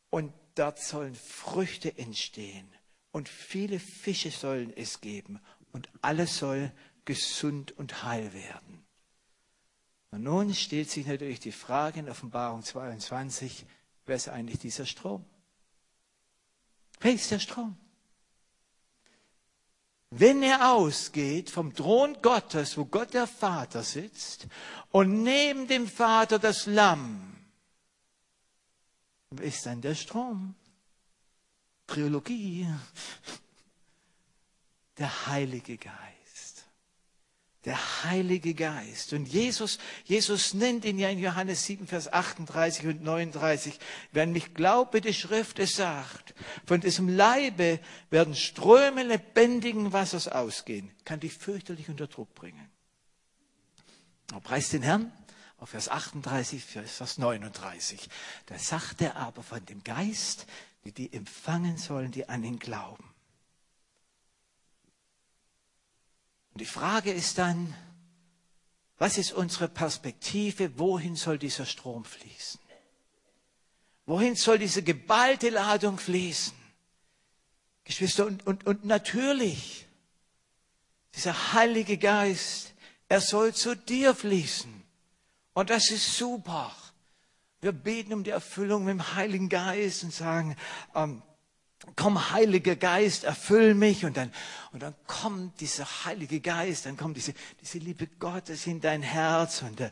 und 0.09 0.33
dort 0.55 0.79
sollen 0.79 1.15
Früchte 1.15 1.97
entstehen 1.97 2.69
und 3.11 3.29
viele 3.29 3.79
Fische 3.79 4.29
sollen 4.29 4.75
es 4.75 4.99
geben 4.99 5.39
und 5.71 5.89
alles 6.01 6.37
soll 6.37 6.71
gesund 7.05 7.71
und 7.71 8.03
heil 8.03 8.33
werden. 8.33 8.80
Und 10.11 10.23
nun 10.23 10.53
stellt 10.53 10.89
sich 10.89 11.07
natürlich 11.07 11.39
die 11.39 11.51
Frage 11.51 11.99
in 11.99 12.09
Offenbarung 12.09 12.63
22, 12.63 13.65
wer 14.05 14.15
ist 14.15 14.29
eigentlich 14.29 14.59
dieser 14.59 14.85
Strom? 14.85 15.25
Wer 16.99 17.13
ist 17.13 17.31
der 17.31 17.39
Strom? 17.39 17.77
wenn 20.11 20.43
er 20.43 20.73
ausgeht 20.73 21.49
vom 21.49 21.73
Thron 21.73 22.21
Gottes, 22.21 22.77
wo 22.77 22.85
Gott 22.85 23.13
der 23.13 23.27
Vater 23.27 23.81
sitzt, 23.81 24.47
und 24.91 25.23
neben 25.23 25.67
dem 25.67 25.87
Vater 25.87 26.37
das 26.37 26.65
Lamm, 26.65 27.33
ist 29.39 29.65
dann 29.65 29.81
der 29.81 29.95
Strom. 29.95 30.53
Triologie. 31.87 32.67
Der 34.97 35.27
Heilige 35.27 35.77
Geist 35.77 36.20
der 37.65 38.03
Heilige 38.03 38.55
Geist. 38.55 39.13
Und 39.13 39.27
Jesus, 39.27 39.77
Jesus 40.03 40.53
nennt 40.53 40.83
ihn 40.83 40.97
ja 40.97 41.09
in 41.09 41.19
Johannes 41.19 41.65
7, 41.65 41.85
Vers 41.85 42.11
38 42.11 42.87
und 42.87 43.03
39. 43.03 43.79
Wer 44.11 44.23
an 44.23 44.31
mich 44.31 44.53
glaubt, 44.53 44.93
wie 44.95 45.01
die 45.01 45.13
Schrift 45.13 45.59
es 45.59 45.75
sagt, 45.75 46.33
von 46.65 46.81
diesem 46.81 47.07
Leibe 47.07 47.79
werden 48.09 48.35
Ströme 48.35 49.03
lebendigen 49.03 49.93
Wassers 49.93 50.27
ausgehen, 50.27 50.89
kann 51.05 51.19
dich 51.19 51.33
fürchterlich 51.33 51.89
unter 51.89 52.07
Druck 52.07 52.33
bringen. 52.33 52.69
Aber 54.31 54.41
preis 54.41 54.69
den 54.69 54.81
Herrn. 54.81 55.11
Auf 55.59 55.69
Vers 55.69 55.89
38, 55.89 56.65
Vers 56.65 57.19
39. 57.19 58.09
Da 58.47 58.57
sagt 58.57 58.99
er 59.01 59.17
aber 59.17 59.43
von 59.43 59.63
dem 59.67 59.83
Geist, 59.83 60.47
die 60.83 60.91
die 60.91 61.13
empfangen 61.13 61.77
sollen, 61.77 62.09
die 62.09 62.27
an 62.27 62.43
ihn 62.43 62.57
glauben. 62.57 63.10
Und 66.53 66.61
die 66.61 66.65
Frage 66.65 67.11
ist 67.11 67.37
dann, 67.37 67.73
was 68.97 69.17
ist 69.17 69.33
unsere 69.33 69.67
Perspektive? 69.67 70.77
Wohin 70.77 71.15
soll 71.15 71.37
dieser 71.37 71.65
Strom 71.65 72.05
fließen? 72.05 72.59
Wohin 74.05 74.35
soll 74.35 74.59
diese 74.59 74.83
geballte 74.83 75.49
Ladung 75.49 75.97
fließen? 75.97 76.53
Geschwister, 77.83 78.25
und, 78.25 78.45
und, 78.45 78.65
und 78.67 78.85
natürlich, 78.85 79.87
dieser 81.15 81.53
Heilige 81.53 81.97
Geist, 81.97 82.73
er 83.07 83.21
soll 83.21 83.53
zu 83.53 83.75
dir 83.75 84.13
fließen. 84.13 84.83
Und 85.53 85.69
das 85.69 85.89
ist 85.89 86.17
super. 86.17 86.75
Wir 87.59 87.71
beten 87.71 88.13
um 88.13 88.23
die 88.23 88.29
Erfüllung 88.29 88.85
mit 88.85 88.93
dem 88.93 89.15
Heiligen 89.15 89.49
Geist 89.49 90.03
und 90.03 90.13
sagen, 90.13 90.55
ähm, 90.95 91.21
komm, 91.95 92.31
Heiliger 92.31 92.75
Geist, 92.75 93.23
erfüll 93.23 93.73
mich. 93.73 94.05
Und 94.05 94.17
dann, 94.17 94.31
und 94.71 94.81
dann 94.81 94.93
kommt 95.07 95.59
dieser 95.61 95.85
Heilige 96.05 96.39
Geist, 96.39 96.85
dann 96.85 96.97
kommt 96.97 97.17
diese, 97.17 97.33
diese 97.61 97.77
Liebe 97.79 98.07
Gottes 98.19 98.67
in 98.67 98.81
dein 98.81 99.01
Herz 99.01 99.61
und, 99.61 99.81
äh, 99.81 99.89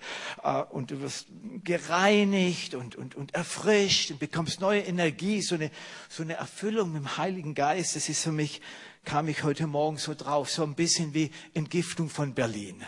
und 0.69 0.91
du 0.91 1.01
wirst 1.01 1.27
gereinigt 1.63 2.75
und, 2.75 2.96
und, 2.96 3.15
und 3.15 3.34
erfrischt 3.34 4.12
und 4.12 4.19
bekommst 4.19 4.62
neue 4.62 4.81
Energie, 4.81 5.41
so 5.41 5.55
eine, 5.55 5.72
so 6.08 6.24
eine 6.24 6.34
Erfüllung 6.36 6.93
mit 6.93 7.01
dem 7.01 7.17
Heiligen 7.17 7.55
Geist. 7.55 7.96
Das 7.96 8.10
ist 8.10 8.24
für 8.24 8.31
mich 8.31 8.62
kam 9.06 9.27
ich 9.27 9.44
heute 9.44 9.68
Morgen 9.68 9.98
so 9.98 10.13
drauf, 10.13 10.50
so 10.50 10.63
ein 10.63 10.75
bisschen 10.75 11.13
wie 11.13 11.32
Entgiftung 11.53 12.10
von 12.10 12.34
Berlin. 12.34 12.84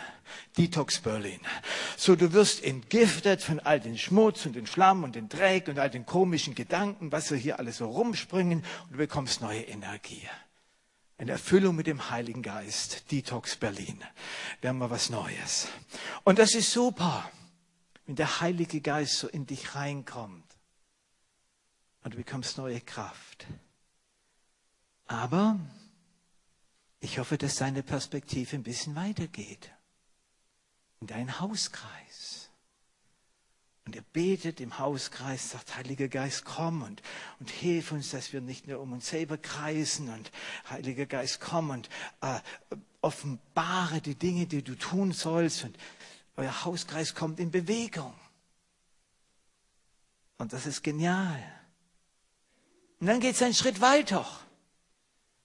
Detox 0.56 1.00
Berlin. 1.00 1.40
So, 1.96 2.16
du 2.16 2.32
wirst 2.32 2.62
entgiftet 2.64 3.42
von 3.42 3.60
all 3.60 3.80
den 3.80 3.98
Schmutz 3.98 4.46
und 4.46 4.54
den 4.54 4.66
Schlamm 4.66 5.04
und 5.04 5.14
den 5.14 5.28
Dreck 5.28 5.68
und 5.68 5.78
all 5.78 5.90
den 5.90 6.06
komischen 6.06 6.54
Gedanken, 6.54 7.12
was 7.12 7.28
so 7.28 7.34
hier 7.34 7.58
alles 7.58 7.78
so 7.78 7.90
rumspringen 7.90 8.58
und 8.84 8.92
du 8.92 8.98
bekommst 8.98 9.40
neue 9.40 9.62
Energie. 9.62 10.28
Eine 11.18 11.32
Erfüllung 11.32 11.76
mit 11.76 11.86
dem 11.86 12.10
Heiligen 12.10 12.42
Geist. 12.42 13.10
Detox 13.10 13.56
Berlin. 13.56 14.02
Wir 14.60 14.70
haben 14.70 14.78
mal 14.78 14.90
was 14.90 15.10
Neues. 15.10 15.68
Und 16.24 16.38
das 16.38 16.54
ist 16.54 16.72
super, 16.72 17.30
wenn 18.06 18.16
der 18.16 18.40
Heilige 18.40 18.80
Geist 18.80 19.18
so 19.18 19.28
in 19.28 19.46
dich 19.46 19.74
reinkommt 19.74 20.44
und 22.02 22.14
du 22.14 22.18
bekommst 22.18 22.58
neue 22.58 22.80
Kraft. 22.80 23.46
Aber 25.06 25.60
ich 27.02 27.18
hoffe, 27.18 27.36
dass 27.36 27.56
deine 27.56 27.82
Perspektive 27.82 28.54
ein 28.54 28.62
bisschen 28.62 28.94
weitergeht. 28.94 29.72
In 31.00 31.08
deinen 31.08 31.40
Hauskreis. 31.40 32.48
Und 33.84 33.96
er 33.96 34.02
betet 34.12 34.60
im 34.60 34.78
Hauskreis, 34.78 35.50
sagt, 35.50 35.74
Heiliger 35.74 36.06
Geist, 36.06 36.44
komm 36.44 36.82
und, 36.82 37.02
und 37.40 37.50
hilf 37.50 37.90
uns, 37.90 38.10
dass 38.10 38.32
wir 38.32 38.40
nicht 38.40 38.68
nur 38.68 38.78
um 38.78 38.92
uns 38.92 39.08
selber 39.08 39.36
kreisen. 39.36 40.10
Und 40.10 40.30
Heiliger 40.70 41.06
Geist, 41.06 41.40
komm 41.40 41.70
und 41.70 41.88
äh, 42.20 42.38
offenbare 43.00 44.00
die 44.00 44.14
Dinge, 44.14 44.46
die 44.46 44.62
du 44.62 44.76
tun 44.76 45.10
sollst. 45.10 45.64
Und 45.64 45.76
euer 46.36 46.64
Hauskreis 46.64 47.16
kommt 47.16 47.40
in 47.40 47.50
Bewegung. 47.50 48.14
Und 50.38 50.52
das 50.52 50.66
ist 50.66 50.84
genial. 50.84 51.42
Und 53.00 53.08
dann 53.08 53.18
geht 53.18 53.34
es 53.34 53.42
einen 53.42 53.54
Schritt 53.54 53.80
weiter. 53.80 54.24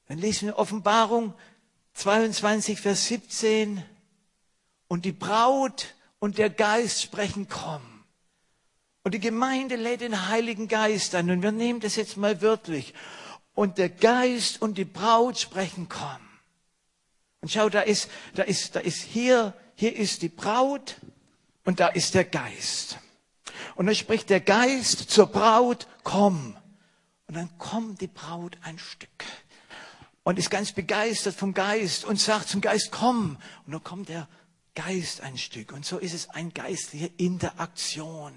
Dann 0.07 0.17
lesen 0.17 0.47
wir 0.47 0.57
Offenbarung 0.57 1.33
22, 1.93 2.79
Vers 2.79 3.07
17. 3.07 3.83
Und 4.87 5.05
die 5.05 5.11
Braut 5.11 5.95
und 6.19 6.37
der 6.37 6.49
Geist 6.49 7.01
sprechen, 7.01 7.47
komm. 7.49 7.81
Und 9.03 9.13
die 9.13 9.19
Gemeinde 9.19 9.75
lädt 9.75 10.01
den 10.01 10.27
Heiligen 10.27 10.67
Geist 10.67 11.15
ein. 11.15 11.29
Und 11.29 11.41
wir 11.41 11.51
nehmen 11.51 11.79
das 11.79 11.95
jetzt 11.95 12.17
mal 12.17 12.41
wörtlich. 12.41 12.93
Und 13.53 13.77
der 13.77 13.89
Geist 13.89 14.61
und 14.61 14.77
die 14.77 14.85
Braut 14.85 15.39
sprechen, 15.39 15.87
komm. 15.89 16.19
Und 17.41 17.51
schau, 17.51 17.69
da 17.69 17.81
ist, 17.81 18.09
da 18.35 18.43
ist, 18.43 18.75
da 18.75 18.79
ist 18.79 19.01
hier, 19.01 19.53
hier 19.75 19.95
ist 19.95 20.21
die 20.21 20.29
Braut 20.29 20.97
und 21.63 21.79
da 21.79 21.87
ist 21.87 22.13
der 22.13 22.25
Geist. 22.25 22.99
Und 23.75 23.85
dann 23.85 23.95
spricht 23.95 24.29
der 24.29 24.41
Geist 24.41 25.09
zur 25.09 25.27
Braut, 25.27 25.87
komm. 26.03 26.57
Und 27.27 27.35
dann 27.35 27.49
kommt 27.57 28.01
die 28.01 28.07
Braut 28.07 28.57
ein 28.63 28.79
Stück 28.79 29.16
und 30.27 30.37
ist 30.37 30.49
ganz 30.49 30.73
begeistert 30.73 31.35
vom 31.35 31.53
Geist 31.53 32.03
und 32.03 32.19
sagt 32.19 32.49
zum 32.49 32.59
Geist, 32.59 32.91
komm. 32.91 33.37
Und 33.65 33.71
dann 33.71 33.81
kommt 33.81 34.09
der 34.09 34.27
Geist 34.75 35.21
ein 35.21 35.37
Stück. 35.37 35.71
Und 35.71 35.85
so 35.85 35.99
ist 35.99 36.13
es 36.13 36.27
eine 36.27 36.51
geistliche 36.51 37.09
Interaktion. 37.15 38.33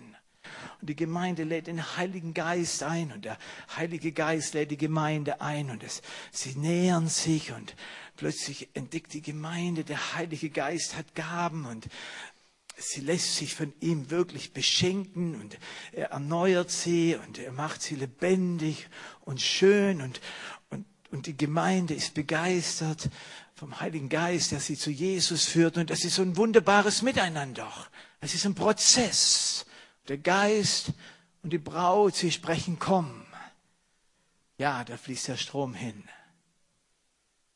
Und 0.81 0.89
die 0.89 0.95
Gemeinde 0.95 1.43
lädt 1.43 1.67
den 1.67 1.97
Heiligen 1.97 2.33
Geist 2.33 2.85
ein 2.85 3.11
und 3.11 3.25
der 3.25 3.37
Heilige 3.77 4.13
Geist 4.13 4.55
lädt 4.55 4.71
die 4.71 4.77
Gemeinde 4.77 5.41
ein 5.41 5.69
und 5.69 5.83
es, 5.83 6.01
sie 6.31 6.55
nähern 6.55 7.09
sich 7.09 7.51
und 7.51 7.75
plötzlich 8.17 8.69
entdeckt 8.75 9.13
die 9.13 9.21
Gemeinde, 9.21 9.83
der 9.83 10.15
Heilige 10.15 10.51
Geist 10.51 10.97
hat 10.97 11.17
Gaben 11.17 11.67
und 11.67 11.89
sie 12.77 13.01
lässt 13.01 13.35
sich 13.35 13.57
von 13.57 13.73
ihm 13.81 14.11
wirklich 14.11 14.53
beschenken 14.53 15.41
und 15.41 15.59
er 15.91 16.11
erneuert 16.13 16.71
sie 16.71 17.17
und 17.17 17.39
er 17.41 17.53
macht 17.53 17.83
sie 17.83 17.97
lebendig 17.97 18.89
und 19.23 19.41
schön 19.41 20.01
und, 20.01 20.21
und, 21.11 21.27
die 21.27 21.37
Gemeinde 21.37 21.95
ist 21.95 22.15
begeistert 22.15 23.09
vom 23.55 23.81
Heiligen 23.81 24.09
Geist, 24.09 24.53
der 24.53 24.61
sie 24.61 24.77
zu 24.77 24.91
Jesus 24.91 25.45
führt. 25.45 25.77
Und 25.77 25.91
das 25.91 26.05
ist 26.05 26.15
so 26.15 26.23
ein 26.23 26.37
wunderbares 26.37 27.03
Miteinander. 27.03 27.71
Es 28.21 28.35
ist 28.35 28.47
ein 28.47 28.55
Prozess. 28.55 29.67
Der 30.09 30.19
Geist 30.19 30.93
und 31.43 31.53
die 31.53 31.59
Braut, 31.59 32.17
sie 32.17 32.33
sprechen, 32.33 32.79
komm. 32.79 33.27
Ja, 34.59 34.85
da 34.85 34.97
fließt 34.97 35.29
der 35.29 35.37
Strom 35.37 35.75
hin. 35.75 36.05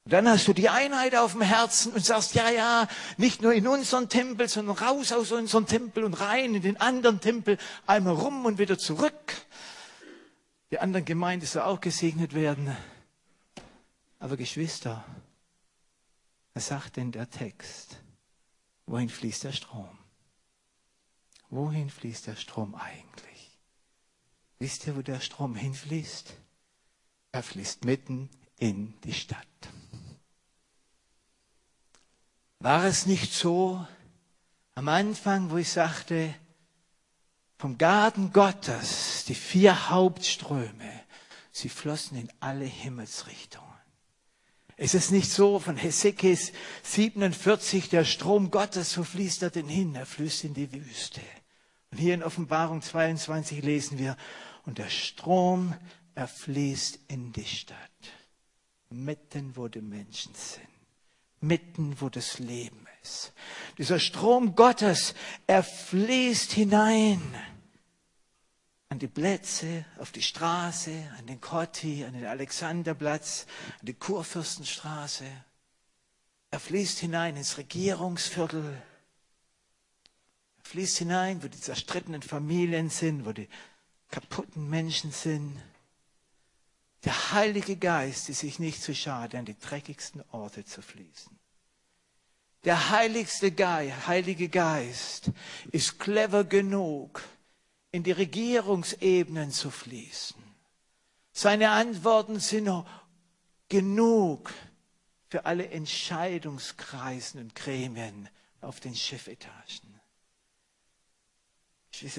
Und 0.04 0.12
dann 0.12 0.28
hast 0.28 0.46
du 0.46 0.52
die 0.52 0.68
Einheit 0.68 1.16
auf 1.16 1.32
dem 1.32 1.40
Herzen 1.40 1.92
und 1.92 2.04
sagst, 2.04 2.34
ja, 2.34 2.50
ja, 2.50 2.88
nicht 3.16 3.40
nur 3.40 3.54
in 3.54 3.66
unseren 3.66 4.10
Tempel, 4.10 4.48
sondern 4.48 4.76
raus 4.76 5.12
aus 5.12 5.32
unseren 5.32 5.66
Tempel 5.66 6.04
und 6.04 6.12
rein 6.14 6.54
in 6.54 6.60
den 6.60 6.78
anderen 6.78 7.20
Tempel, 7.20 7.56
einmal 7.86 8.14
rum 8.14 8.44
und 8.44 8.58
wieder 8.58 8.76
zurück. 8.76 9.34
Die 10.70 10.78
anderen 10.78 11.06
Gemeinden 11.06 11.46
sollen 11.46 11.64
auch 11.64 11.80
gesegnet 11.80 12.34
werden. 12.34 12.76
Aber 14.24 14.38
Geschwister, 14.38 15.04
was 16.54 16.68
sagt 16.68 16.96
denn 16.96 17.12
der 17.12 17.28
Text? 17.28 18.00
Wohin 18.86 19.10
fließt 19.10 19.44
der 19.44 19.52
Strom? 19.52 19.98
Wohin 21.50 21.90
fließt 21.90 22.28
der 22.28 22.36
Strom 22.36 22.74
eigentlich? 22.74 23.60
Wisst 24.58 24.86
ihr, 24.86 24.96
wo 24.96 25.02
der 25.02 25.20
Strom 25.20 25.54
hinfließt? 25.54 26.32
Er 27.32 27.42
fließt 27.42 27.84
mitten 27.84 28.30
in 28.56 28.98
die 29.02 29.12
Stadt. 29.12 29.46
War 32.60 32.86
es 32.86 33.04
nicht 33.04 33.30
so 33.30 33.86
am 34.74 34.88
Anfang, 34.88 35.50
wo 35.50 35.58
ich 35.58 35.70
sagte, 35.70 36.34
vom 37.58 37.76
Garten 37.76 38.32
Gottes, 38.32 39.26
die 39.26 39.34
vier 39.34 39.90
Hauptströme, 39.90 41.04
sie 41.52 41.68
flossen 41.68 42.16
in 42.16 42.32
alle 42.40 42.64
Himmelsrichtungen. 42.64 43.63
Es 44.76 44.94
ist 44.94 45.12
nicht 45.12 45.30
so 45.30 45.60
von 45.60 45.76
Hesekes 45.76 46.52
47, 46.82 47.88
der 47.88 48.04
Strom 48.04 48.50
Gottes, 48.50 48.92
so 48.92 49.04
fließt 49.04 49.42
er 49.42 49.50
denn 49.50 49.68
hin, 49.68 49.94
er 49.94 50.06
fließt 50.06 50.44
in 50.44 50.54
die 50.54 50.72
Wüste. 50.72 51.20
Und 51.92 51.98
hier 51.98 52.14
in 52.14 52.24
Offenbarung 52.24 52.82
22 52.82 53.62
lesen 53.62 53.98
wir, 53.98 54.16
und 54.66 54.78
der 54.78 54.88
Strom, 54.88 55.74
er 56.14 56.26
fließt 56.26 56.98
in 57.08 57.32
die 57.32 57.44
Stadt, 57.44 57.76
mitten 58.90 59.56
wo 59.56 59.68
die 59.68 59.80
Menschen 59.80 60.34
sind, 60.34 60.68
mitten 61.40 62.00
wo 62.00 62.08
das 62.08 62.40
Leben 62.40 62.86
ist. 63.02 63.32
Dieser 63.78 64.00
Strom 64.00 64.56
Gottes, 64.56 65.14
er 65.46 65.62
fließt 65.62 66.52
hinein 66.52 67.20
an 68.94 69.00
die 69.00 69.08
Plätze, 69.08 69.84
auf 69.98 70.12
die 70.12 70.22
Straße, 70.22 71.10
an 71.18 71.26
den 71.26 71.40
Kotti, 71.40 72.04
an 72.04 72.12
den 72.12 72.26
Alexanderplatz, 72.26 73.44
an 73.80 73.86
die 73.86 73.94
Kurfürstenstraße. 73.94 75.24
Er 76.52 76.60
fließt 76.60 77.00
hinein 77.00 77.36
ins 77.36 77.58
Regierungsviertel. 77.58 78.80
Er 80.58 80.64
fließt 80.64 80.98
hinein, 80.98 81.42
wo 81.42 81.48
die 81.48 81.58
zerstrittenen 81.58 82.22
Familien 82.22 82.88
sind, 82.88 83.26
wo 83.26 83.32
die 83.32 83.48
kaputten 84.12 84.70
Menschen 84.70 85.10
sind. 85.10 85.60
Der 87.02 87.32
Heilige 87.32 87.74
Geist 87.74 88.28
ist 88.28 88.38
sich 88.38 88.60
nicht 88.60 88.80
zu 88.80 88.94
schade, 88.94 89.38
an 89.38 89.44
die 89.44 89.58
dreckigsten 89.58 90.22
Orte 90.30 90.64
zu 90.64 90.82
fließen. 90.82 91.36
Der 92.62 92.90
heiligste 92.90 93.50
Geist, 93.50 94.06
Heilige 94.06 94.48
Geist 94.48 95.32
ist 95.72 95.98
clever 95.98 96.44
genug, 96.44 97.24
in 97.94 98.02
die 98.02 98.10
Regierungsebenen 98.10 99.52
zu 99.52 99.70
fließen. 99.70 100.42
Seine 101.30 101.70
Antworten 101.70 102.40
sind 102.40 102.84
genug 103.68 104.52
für 105.28 105.46
alle 105.46 105.68
Entscheidungskreisen 105.68 107.40
und 107.40 107.54
Gremien 107.54 108.28
auf 108.60 108.80
den 108.80 108.96
Chefetagen. 108.96 110.00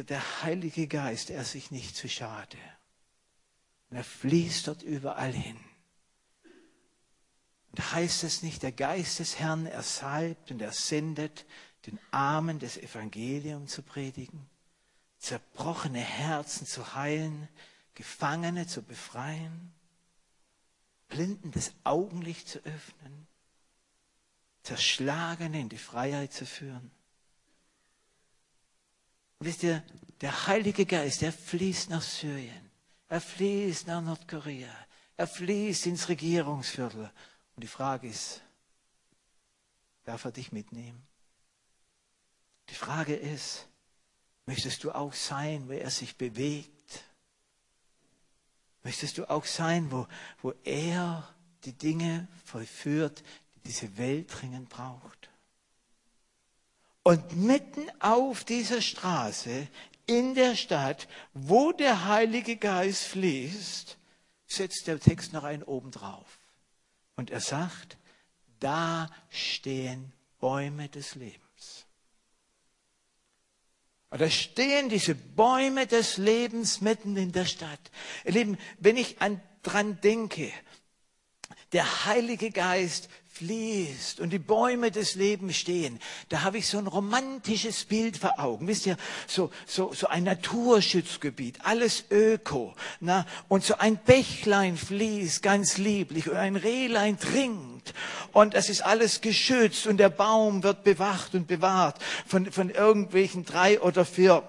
Der 0.08 0.44
Heilige 0.44 0.88
Geist, 0.88 1.30
er 1.30 1.44
sich 1.44 1.72
nicht 1.72 1.98
zu 1.98 2.08
schade. 2.08 2.58
Und 3.90 3.98
er 3.98 4.06
fließt 4.06 4.70
dort 4.70 4.82
überall 4.82 5.34
hin. 5.34 5.60
Und 7.72 7.92
heißt 7.92 8.24
es 8.24 8.44
nicht, 8.44 8.64
der 8.64 8.72
Geist 8.72 9.20
des 9.20 9.40
Herrn, 9.40 9.66
er 9.66 9.84
salbt 9.84 10.52
und 10.52 10.62
er 10.62 10.72
sendet, 10.72 11.46
den 11.86 12.00
Armen 12.12 12.60
des 12.60 12.78
Evangelium 12.78 13.68
zu 13.68 13.82
predigen? 13.82 14.50
Zerbrochene 15.26 16.00
Herzen 16.00 16.68
zu 16.68 16.94
heilen, 16.94 17.48
Gefangene 17.96 18.68
zu 18.68 18.84
befreien, 18.84 19.74
Blinden 21.08 21.52
das 21.52 21.74
Augenlicht 21.84 22.48
zu 22.48 22.60
öffnen, 22.60 23.28
Zerschlagene 24.64 25.60
in 25.60 25.70
die 25.70 25.78
Freiheit 25.78 26.34
zu 26.34 26.46
führen. 26.46 26.92
Wisst 29.40 29.64
ihr, 29.64 29.84
der 30.22 30.48
Heilige 30.48 30.86
Geist, 30.86 31.22
der 31.22 31.34
fließt 31.34 31.90
nach 31.90 32.02
Syrien, 32.02 32.70
er 33.08 33.22
fließt 33.22 33.88
nach 33.88 34.02
Nordkorea, 34.02 34.74
er 35.18 35.28
fließt 35.28 35.88
ins 35.88 36.10
Regierungsviertel. 36.10 37.12
Und 37.56 37.64
die 37.64 37.68
Frage 37.68 38.08
ist, 38.08 38.42
darf 40.04 40.26
er 40.26 40.32
dich 40.32 40.52
mitnehmen? 40.52 41.06
Die 42.70 42.76
Frage 42.76 43.16
ist, 43.16 43.68
Möchtest 44.46 44.84
du 44.84 44.92
auch 44.92 45.14
sein, 45.14 45.68
wo 45.68 45.74
er 45.74 45.90
sich 45.90 46.16
bewegt? 46.16 47.04
Möchtest 48.84 49.18
du 49.18 49.30
auch 49.30 49.46
sein, 49.46 49.92
wo, 49.92 50.08
wo 50.42 50.54
er 50.64 51.28
die 51.64 51.74
Dinge 51.74 52.28
vollführt, 52.46 53.24
die 53.56 53.70
diese 53.70 53.98
Welt 53.98 54.30
dringend 54.30 54.70
braucht? 54.70 55.30
Und 57.02 57.36
mitten 57.36 57.86
auf 58.00 58.44
dieser 58.44 58.82
Straße, 58.82 59.68
in 60.08 60.36
der 60.36 60.56
Stadt, 60.56 61.08
wo 61.34 61.72
der 61.72 62.06
Heilige 62.06 62.58
Geist 62.58 63.06
fließt, 63.06 63.98
setzt 64.48 64.88
der 64.88 65.00
Text 65.00 65.34
noch 65.34 65.44
einen 65.44 65.64
oben 65.64 65.92
drauf. 65.92 66.40
Und 67.16 67.32
er 67.32 67.42
sagt, 67.42 67.98
da 68.60 69.10
stehen 69.30 70.14
Bäume 70.40 70.90
des 70.90 71.16
Lebens. 71.16 71.45
Und 74.10 74.22
da 74.22 74.30
stehen 74.30 74.90
diese 74.90 75.16
Bäume 75.16 75.88
des 75.88 76.18
Lebens 76.18 76.82
mitten 76.82 77.18
in 77.18 77.32
der 77.32 77.46
Stadt. 77.46 77.80
Ihr 78.24 78.34
Lieben, 78.34 78.58
wenn 78.80 78.98
ich 78.98 79.22
an, 79.22 79.42
dran 79.64 80.00
denke, 80.02 80.52
der 81.74 82.06
Heilige 82.06 82.52
Geist 82.52 83.10
fließt 83.36 84.22
und 84.22 84.30
die 84.30 84.40
Bäume 84.40 84.92
des 84.92 85.16
Lebens 85.16 85.58
stehen, 85.58 86.00
da 86.30 86.44
habe 86.44 86.60
ich 86.60 86.68
so 86.68 86.78
ein 86.78 86.88
romantisches 86.88 87.84
Bild 87.84 88.16
vor 88.16 88.40
Augen. 88.40 88.68
Wisst 88.68 88.86
ihr, 88.86 88.96
so, 89.28 89.52
so, 89.66 89.92
so 89.92 90.08
ein 90.08 90.24
Naturschutzgebiet, 90.24 91.60
alles 91.66 92.06
Öko. 92.10 92.76
Na, 93.02 93.26
und 93.50 93.66
so 93.66 93.76
ein 93.78 93.98
Bächlein 93.98 94.78
fließt 94.78 95.44
ganz 95.44 95.78
lieblich 95.78 96.30
und 96.30 96.38
ein 96.38 96.56
Rehlein 96.56 97.20
trinkt. 97.20 97.75
Und 98.32 98.54
es 98.54 98.70
ist 98.70 98.82
alles 98.82 99.22
geschützt 99.22 99.88
und 99.88 99.98
der 99.98 100.10
Baum 100.10 100.64
wird 100.64 100.84
bewacht 100.84 101.36
und 101.36 101.48
bewahrt 101.48 102.02
von, 102.26 102.52
von 102.52 102.70
irgendwelchen 102.70 103.46
drei 103.46 103.80
oder 103.82 104.06
vier, 104.06 104.44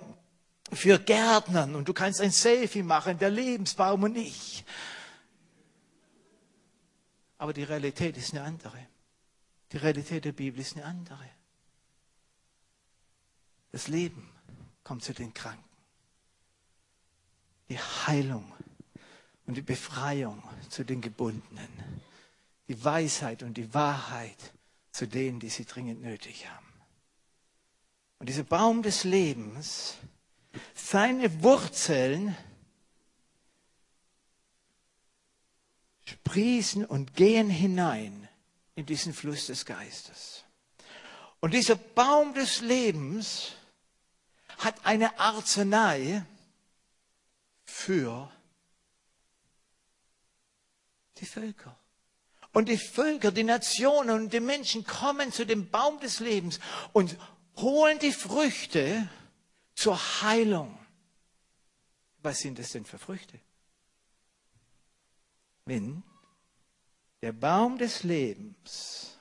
vier 0.73 0.99
Gärtnern. 0.99 1.75
Und 1.75 1.89
du 1.89 1.93
kannst 1.93 2.21
ein 2.21 2.31
Selfie 2.31 2.83
machen, 2.83 3.19
der 3.19 3.31
Lebensbaum 3.31 4.03
und 4.05 4.17
ich. 4.17 4.65
Aber 7.39 7.53
die 7.53 7.65
Realität 7.65 8.17
ist 8.17 8.33
eine 8.33 8.43
andere. 8.43 8.79
Die 9.73 9.79
Realität 9.79 10.25
der 10.25 10.33
Bibel 10.33 10.61
ist 10.61 10.77
eine 10.77 10.85
andere. 10.85 11.29
Das 13.73 13.89
Leben 13.89 14.31
kommt 14.85 15.05
zu 15.05 15.13
den 15.13 15.35
Kranken. 15.35 15.63
Die 17.69 17.79
Heilung 17.79 18.53
und 19.47 19.55
die 19.55 19.63
Befreiung 19.63 20.43
zu 20.69 20.85
den 20.85 21.01
Gebundenen. 21.01 21.69
Die 22.69 22.85
Weisheit 22.85 23.43
und 23.43 23.55
die 23.55 23.73
Wahrheit 23.75 24.53
zu 24.91 25.07
denen, 25.07 25.41
die 25.41 25.51
sie 25.51 25.65
dringend 25.65 26.01
nötig 26.03 26.49
haben. 26.49 26.67
Und 28.19 28.29
dieser 28.29 28.45
Baum 28.45 28.83
des 28.83 29.05
Lebens, 29.05 29.97
seine 30.75 31.43
Wurzeln 31.43 32.37
sprießen 36.07 36.85
und 36.85 37.15
gehen 37.15 37.51
hinein 37.51 38.29
in 38.75 38.87
diesen 38.87 39.13
Fluss 39.13 39.47
des 39.47 39.67
Geistes. 39.67 40.45
Und 41.41 41.53
dieser 41.53 41.77
Baum 41.77 42.35
des 42.35 42.61
Lebens 42.61 43.53
hat 44.59 44.85
eine 44.85 45.19
Arznei 45.19 46.25
für 47.65 48.31
die 51.19 51.27
Völker. 51.27 51.77
Und 52.57 52.71
die 52.71 52.79
Völker, 52.79 53.33
die 53.33 53.45
Nationen 53.45 54.19
und 54.19 54.33
die 54.33 54.41
Menschen 54.41 54.83
kommen 54.83 55.31
zu 55.31 55.45
dem 55.45 55.69
Baum 55.69 56.01
des 56.01 56.21
Lebens 56.21 56.59
und 56.95 57.19
holen 57.59 57.99
die 57.99 58.13
Früchte 58.13 59.11
zur 59.75 59.99
Heilung. 60.23 60.79
Was 62.23 62.39
sind 62.39 62.59
das 62.59 62.71
denn 62.71 62.87
für 62.87 62.97
Früchte? 62.97 63.39
Wenn 65.67 66.03
der 67.21 67.35
Baum 67.35 67.77
des 67.77 68.05
Lebens 68.05 69.19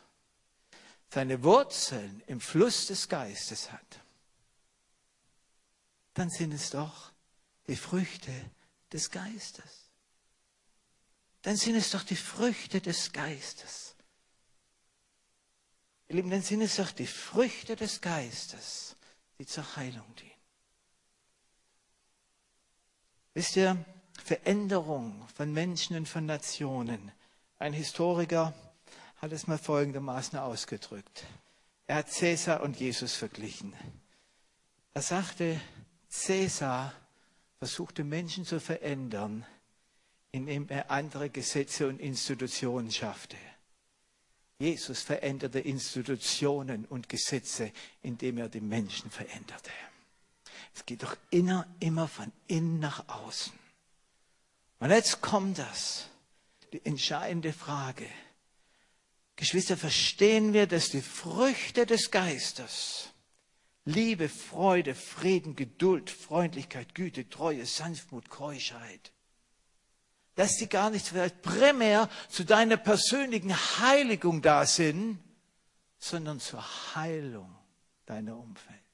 seine 1.10 1.44
Wurzeln 1.44 2.24
im 2.28 2.40
Fluss 2.40 2.88
des 2.88 3.10
Geistes 3.10 3.70
hat, 3.70 4.00
dann 6.14 6.30
sind 6.30 6.54
es 6.54 6.70
doch 6.70 7.12
die 7.68 7.76
Früchte 7.76 8.32
des 8.94 9.12
Geistes. 9.12 9.85
Dann 11.46 11.58
sind 11.58 11.76
es 11.76 11.92
doch 11.92 12.02
die 12.02 12.16
Früchte 12.16 12.82
des 12.82 13.14
Geistes. 13.14 13.94
Ihr 16.08 16.16
Lieben, 16.16 16.32
dann 16.32 16.42
sind 16.42 16.62
es 16.62 16.78
doch 16.78 16.90
die 16.90 17.06
Früchte 17.06 17.76
des 17.76 18.02
Geistes, 18.02 18.96
die 19.38 19.46
zur 19.46 19.76
Heilung 19.76 20.16
dienen. 20.16 20.32
Wisst 23.36 23.58
ihr, 23.58 23.78
Veränderung 24.24 25.28
von 25.36 25.54
Menschen 25.54 25.96
und 25.96 26.10
von 26.10 26.26
Nationen. 26.26 27.12
Ein 27.60 27.74
Historiker 27.74 28.56
hat 29.18 29.32
es 29.32 29.46
mal 29.46 29.60
folgendermaßen 29.60 30.40
ausgedrückt. 30.40 31.26
Er 31.86 31.98
hat 31.98 32.12
Cäsar 32.12 32.64
und 32.64 32.80
Jesus 32.80 33.14
verglichen. 33.14 33.76
Er 34.96 35.04
sagte, 35.04 35.62
Cäsar 36.10 36.92
versuchte 37.60 38.04
Menschen 38.04 38.46
zu 38.46 38.60
verändern, 38.60 39.46
indem 40.36 40.68
er 40.68 40.92
andere 40.92 41.30
Gesetze 41.30 41.88
und 41.88 42.02
Institutionen 42.02 42.92
schaffte. 42.92 43.38
Jesus 44.60 45.02
veränderte 45.02 45.60
Institutionen 45.60 46.86
und 46.86 47.08
Gesetze, 47.08 47.72
indem 48.02 48.38
er 48.38 48.50
die 48.50 48.60
Menschen 48.60 49.10
veränderte. 49.10 49.72
Es 50.74 50.86
geht 50.86 51.04
doch 51.04 51.16
immer, 51.30 51.66
immer 51.80 52.10
von 52.10 52.34
innen 52.48 52.80
nach 52.80 53.08
außen. 53.08 53.54
Und 54.80 54.92
jetzt 54.92 55.22
kommt 55.22 55.58
das, 55.58 56.10
die 56.74 56.86
entscheidende 56.86 57.54
Frage. 57.54 58.08
Geschwister, 59.38 59.78
verstehen 59.78 60.52
wir, 60.52 60.68
dass 60.68 60.90
die 60.90 61.02
Früchte 61.02 61.86
des 61.86 62.12
Geistes, 62.12 63.10
Liebe, 63.86 64.28
Freude, 64.28 64.96
Frieden, 64.96 65.56
Geduld, 65.56 66.10
Freundlichkeit, 66.10 66.94
Güte, 66.94 67.30
Treue, 67.30 67.66
Sanftmut, 67.66 68.30
Keuschheit, 68.30 69.14
dass 70.36 70.58
die 70.58 70.68
gar 70.68 70.90
nicht 70.90 71.08
vielleicht 71.08 71.42
primär 71.42 72.10
zu 72.30 72.44
deiner 72.44 72.78
persönlichen 72.78 73.56
Heiligung 73.80 74.42
da 74.42 74.66
sind, 74.66 75.20
sondern 75.98 76.40
zur 76.40 76.64
Heilung 76.96 77.56
deiner 78.06 78.38
Umfeld 78.38 78.86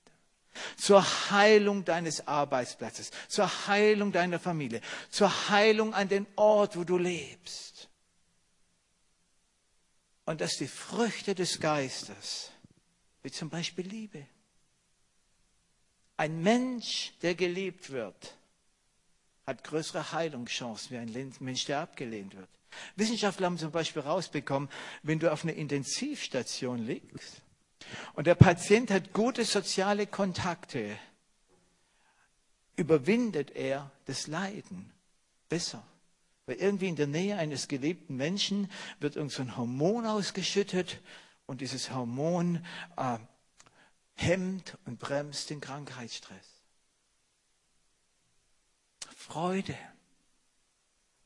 zur 0.78 1.04
Heilung 1.32 1.86
deines 1.86 2.28
Arbeitsplatzes, 2.28 3.12
zur 3.28 3.68
Heilung 3.68 4.12
deiner 4.12 4.40
Familie, 4.40 4.82
zur 5.10 5.50
Heilung 5.50 5.94
an 5.94 6.10
den 6.10 6.28
Ort, 6.36 6.78
wo 6.78 6.84
du 6.84 6.98
lebst. 6.98 7.90
Und 10.26 10.42
dass 10.42 10.58
die 10.58 10.68
Früchte 10.68 11.36
des 11.36 11.60
Geistes, 11.60 12.52
wie 13.24 13.32
zum 13.32 13.50
Beispiel 13.50 13.88
Liebe, 13.88 14.28
ein 16.18 16.42
Mensch, 16.42 17.14
der 17.22 17.36
geliebt 17.36 17.90
wird, 17.90 18.38
hat 19.52 19.64
größere 19.64 20.12
Heilungschancen 20.12 20.92
wie 20.92 20.98
ein 20.98 21.34
Mensch, 21.40 21.66
der 21.66 21.80
abgelehnt 21.82 22.36
wird. 22.36 22.50
Wissenschaftler 22.96 23.48
haben 23.48 23.58
zum 23.58 23.72
Beispiel 23.72 24.02
rausbekommen, 24.02 24.70
wenn 25.04 25.20
du 25.20 25.32
auf 25.32 25.44
einer 25.44 25.54
Intensivstation 25.54 26.86
liegst, 26.86 27.42
und 28.14 28.28
der 28.28 28.36
Patient 28.36 28.92
hat 28.92 29.12
gute 29.12 29.44
soziale 29.44 30.08
Kontakte, 30.08 30.98
überwindet 32.76 33.52
er 33.52 33.92
das 34.06 34.28
Leiden 34.28 34.92
besser. 35.50 35.84
Weil 36.46 36.56
irgendwie 36.56 36.88
in 36.88 36.96
der 36.96 37.08
Nähe 37.08 37.38
eines 37.38 37.68
geliebten 37.68 38.16
Menschen 38.16 38.70
wird 39.00 39.16
irgendein 39.16 39.48
so 39.48 39.58
Hormon 39.58 40.06
ausgeschüttet 40.06 41.00
und 41.46 41.62
dieses 41.62 41.92
Hormon 41.92 42.66
äh, 42.98 43.18
hemmt 44.16 44.78
und 44.86 45.00
bremst 45.00 45.50
den 45.50 45.60
Krankheitsstress. 45.60 46.51
Freude. 49.32 49.78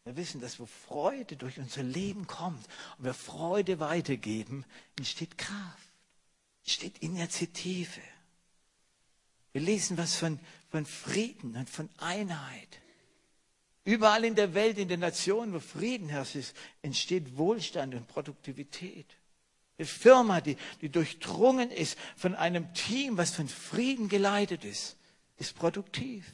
Wir 0.04 0.16
wissen, 0.16 0.40
dass 0.40 0.60
wo 0.60 0.68
Freude 0.68 1.36
durch 1.36 1.58
unser 1.58 1.82
Leben 1.82 2.28
kommt 2.28 2.64
und 2.98 3.06
wir 3.06 3.16
Freude 3.16 3.80
weitergeben, 3.80 4.64
entsteht 4.98 5.38
Kraft 5.40 5.86
steht 6.68 7.00
Initiative. 7.00 8.02
Wir 9.54 9.62
lesen 9.62 9.98
was 9.98 10.16
von, 10.16 10.40
von 10.70 10.86
Frieden 10.86 11.56
und 11.56 11.70
von 11.70 11.90
Einheit. 11.98 12.80
Überall 13.84 14.26
in 14.26 14.36
der 14.36 14.54
Welt, 14.54 14.78
in 14.78 14.88
den 14.88 15.00
Nationen, 15.00 15.54
wo 15.54 15.60
Frieden 15.60 16.10
herrscht, 16.10 16.54
entsteht 16.82 17.38
Wohlstand 17.38 17.94
und 17.94 18.08
Produktivität. 18.08 19.06
Eine 19.78 19.88
Firma, 19.88 20.42
die, 20.42 20.58
die 20.82 20.90
durchdrungen 20.90 21.72
ist 21.72 21.98
von 22.16 22.36
einem 22.36 22.74
Team, 22.74 23.18
was 23.18 23.32
von 23.32 23.48
Frieden 23.48 24.10
geleitet 24.10 24.64
ist, 24.64 24.96
ist 25.38 25.56
produktiv. 25.56 26.26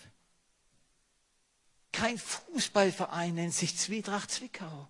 Kein 1.92 2.18
Fußballverein 2.18 3.36
nennt 3.36 3.54
sich 3.54 3.78
Zwietracht 3.78 4.32
Zwickau. 4.32 4.88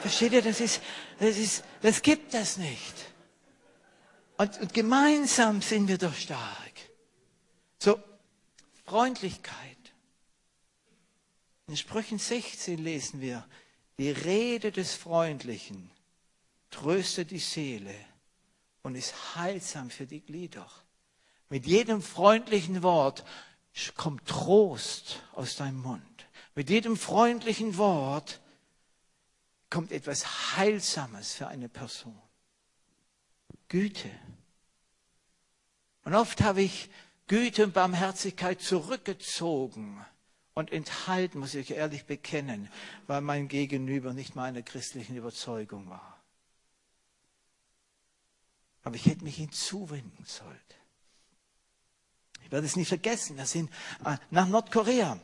Versteht 0.00 0.32
ihr, 0.32 0.42
das 0.42 0.60
ist, 0.60 0.80
das 1.18 1.36
ist, 1.36 1.64
das 1.82 2.00
gibt 2.00 2.32
das 2.32 2.56
nicht. 2.56 2.94
Und, 4.38 4.58
und 4.58 4.72
gemeinsam 4.72 5.60
sind 5.60 5.88
wir 5.88 5.98
doch 5.98 6.14
stark. 6.14 6.72
So, 7.78 8.02
Freundlichkeit. 8.86 9.76
In 11.66 11.76
Sprüchen 11.76 12.18
16 12.18 12.82
lesen 12.82 13.20
wir, 13.20 13.46
die 13.98 14.10
Rede 14.10 14.72
des 14.72 14.94
Freundlichen 14.94 15.90
tröstet 16.70 17.30
die 17.30 17.38
Seele 17.38 17.94
und 18.82 18.94
ist 18.94 19.36
heilsam 19.36 19.90
für 19.90 20.06
die 20.06 20.20
Glieder. 20.20 20.66
Mit 21.50 21.66
jedem 21.66 22.00
freundlichen 22.00 22.82
Wort 22.82 23.24
kommt 23.96 24.26
Trost 24.26 25.22
aus 25.32 25.56
deinem 25.56 25.80
Mund. 25.80 26.02
Mit 26.54 26.70
jedem 26.70 26.96
freundlichen 26.96 27.76
Wort 27.76 28.40
kommt 29.70 29.92
etwas 29.92 30.56
Heilsames 30.56 31.34
für 31.34 31.46
eine 31.46 31.68
Person. 31.68 32.20
Güte. 33.68 34.10
Und 36.04 36.14
oft 36.14 36.42
habe 36.42 36.62
ich 36.62 36.90
Güte 37.28 37.64
und 37.64 37.72
Barmherzigkeit 37.72 38.60
zurückgezogen 38.60 40.04
und 40.54 40.72
enthalten, 40.72 41.38
muss 41.38 41.54
ich 41.54 41.70
ehrlich 41.70 42.04
bekennen, 42.04 42.68
weil 43.06 43.20
mein 43.20 43.46
Gegenüber 43.46 44.12
nicht 44.12 44.34
meiner 44.34 44.62
christlichen 44.62 45.16
Überzeugung 45.16 45.88
war. 45.88 46.20
Aber 48.82 48.96
ich 48.96 49.06
hätte 49.06 49.24
mich 49.24 49.38
ihm 49.38 49.52
zuwenden 49.52 50.24
sollen. 50.24 50.58
Ich 52.50 52.52
werde 52.52 52.66
es 52.66 52.74
nie 52.74 52.84
vergessen. 52.84 53.36
Wir 53.36 53.46
sind 53.46 53.70
äh, 54.04 54.16
nach 54.30 54.48
Nordkorea 54.48 55.20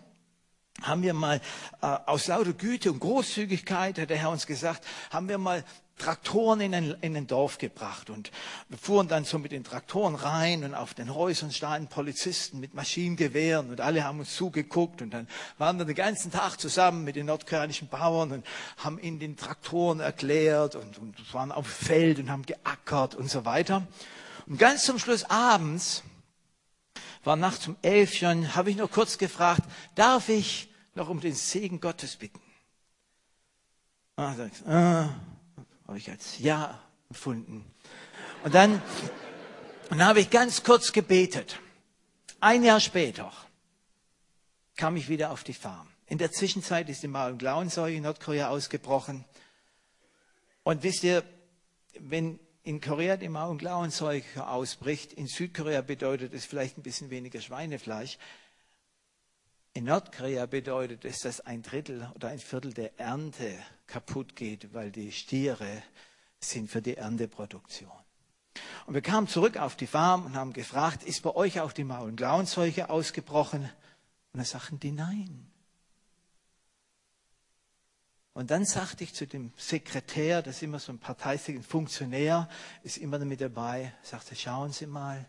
haben 0.82 1.02
wir 1.02 1.12
mal 1.12 1.40
äh, 1.82 1.86
aus 2.06 2.28
lauter 2.28 2.52
Güte 2.52 2.92
und 2.92 3.00
Großzügigkeit, 3.00 3.98
hat 3.98 4.10
der 4.10 4.16
Herr 4.16 4.30
uns 4.30 4.46
gesagt, 4.46 4.86
haben 5.10 5.28
wir 5.28 5.36
mal 5.36 5.64
Traktoren 5.98 6.60
in 6.60 6.72
ein, 6.72 6.96
in 7.00 7.16
ein 7.16 7.26
Dorf 7.26 7.58
gebracht 7.58 8.10
und 8.10 8.30
wir 8.68 8.78
fuhren 8.78 9.08
dann 9.08 9.24
so 9.24 9.40
mit 9.40 9.50
den 9.50 9.64
Traktoren 9.64 10.14
rein 10.14 10.62
und 10.62 10.76
auf 10.76 10.94
den 10.94 11.12
Häusern 11.12 11.50
standen 11.50 11.88
Polizisten 11.88 12.60
mit 12.60 12.74
Maschinengewehren 12.74 13.70
und 13.70 13.80
alle 13.80 14.04
haben 14.04 14.20
uns 14.20 14.36
zugeguckt 14.36 15.02
und 15.02 15.10
dann 15.10 15.26
waren 15.58 15.78
wir 15.78 15.84
den 15.84 15.96
ganzen 15.96 16.30
Tag 16.30 16.60
zusammen 16.60 17.02
mit 17.02 17.16
den 17.16 17.26
nordkoreanischen 17.26 17.88
Bauern 17.88 18.30
und 18.30 18.46
haben 18.76 19.00
ihnen 19.00 19.18
den 19.18 19.36
Traktoren 19.36 19.98
erklärt 19.98 20.76
und, 20.76 20.98
und 20.98 21.34
waren 21.34 21.50
auf 21.50 21.66
dem 21.66 21.86
Feld 21.86 22.18
und 22.20 22.30
haben 22.30 22.46
geackert 22.46 23.16
und 23.16 23.28
so 23.28 23.44
weiter. 23.44 23.84
Und 24.46 24.58
ganz 24.58 24.84
zum 24.84 25.00
Schluss 25.00 25.24
abends, 25.24 26.04
war 27.26 27.36
nachts 27.36 27.66
um 27.66 27.76
elf 27.82 28.14
schon, 28.14 28.54
habe 28.54 28.70
ich 28.70 28.76
nur 28.76 28.88
kurz 28.88 29.18
gefragt, 29.18 29.62
darf 29.94 30.28
ich 30.28 30.68
noch 30.94 31.08
um 31.08 31.20
den 31.20 31.34
Segen 31.34 31.80
Gottes 31.80 32.16
bitten? 32.16 32.40
Ah, 34.16 34.34
ah, 34.66 35.10
habe 35.86 35.98
ich 35.98 36.10
als 36.10 36.38
Ja 36.38 36.80
empfunden. 37.10 37.64
Und 38.44 38.54
dann, 38.54 38.80
dann 39.90 40.04
habe 40.04 40.20
ich 40.20 40.30
ganz 40.30 40.62
kurz 40.62 40.92
gebetet. 40.92 41.58
Ein 42.40 42.62
Jahr 42.62 42.80
später 42.80 43.32
kam 44.76 44.96
ich 44.96 45.08
wieder 45.08 45.32
auf 45.32 45.42
die 45.42 45.54
Farm. 45.54 45.88
In 46.06 46.18
der 46.18 46.30
Zwischenzeit 46.30 46.88
ist 46.88 47.02
die 47.02 47.08
Maul- 47.08 47.32
und 47.32 47.38
Klauenseuche 47.38 47.96
in 47.96 48.04
Nordkorea 48.04 48.48
ausgebrochen. 48.48 49.24
Und 50.62 50.82
wisst 50.82 51.02
ihr, 51.02 51.24
wenn 51.98 52.38
in 52.66 52.80
Korea 52.80 53.16
die 53.16 53.28
Maul- 53.28 53.52
und 53.52 53.58
Klauenseuche 53.58 54.48
ausbricht, 54.48 55.12
in 55.12 55.28
Südkorea 55.28 55.82
bedeutet 55.82 56.34
es 56.34 56.46
vielleicht 56.46 56.76
ein 56.76 56.82
bisschen 56.82 57.10
weniger 57.10 57.40
Schweinefleisch. 57.40 58.18
In 59.72 59.84
Nordkorea 59.84 60.46
bedeutet 60.46 61.04
es, 61.04 61.20
dass 61.20 61.40
ein 61.40 61.62
Drittel 61.62 62.10
oder 62.16 62.26
ein 62.26 62.40
Viertel 62.40 62.74
der 62.74 62.98
Ernte 62.98 63.56
kaputt 63.86 64.34
geht, 64.34 64.74
weil 64.74 64.90
die 64.90 65.12
Stiere 65.12 65.80
sind 66.40 66.68
für 66.68 66.82
die 66.82 66.96
Ernteproduktion. 66.96 67.92
Und 68.86 68.94
wir 68.94 69.02
kamen 69.02 69.28
zurück 69.28 69.58
auf 69.58 69.76
die 69.76 69.86
Farm 69.86 70.26
und 70.26 70.34
haben 70.34 70.52
gefragt, 70.52 71.04
ist 71.04 71.22
bei 71.22 71.36
euch 71.36 71.60
auch 71.60 71.72
die 71.72 71.84
Maul- 71.84 72.08
und 72.08 72.16
Klauenseuche 72.16 72.90
ausgebrochen? 72.90 73.70
Und 74.32 74.38
da 74.40 74.44
sagten 74.44 74.80
die 74.80 74.90
nein. 74.90 75.52
Und 78.36 78.50
dann 78.50 78.66
sagte 78.66 79.02
ich 79.02 79.14
zu 79.14 79.26
dem 79.26 79.50
Sekretär, 79.56 80.42
das 80.42 80.56
ist 80.56 80.62
immer 80.62 80.78
so 80.78 80.92
ein 80.92 80.98
parteiiger 80.98 81.62
Funktionär, 81.62 82.50
ist 82.82 82.98
immer 82.98 83.18
mit 83.20 83.40
dabei, 83.40 83.94
sagte, 84.02 84.36
schauen 84.36 84.72
Sie 84.72 84.84
mal, 84.84 85.26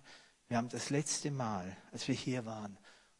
wir 0.49 0.57
haben 0.57 0.67
das 0.67 0.89
letzte 0.89 1.31
Mal, 1.31 1.77
als 1.93 2.09
wir 2.09 2.15
hier 2.15 2.45
waren, 2.45 2.77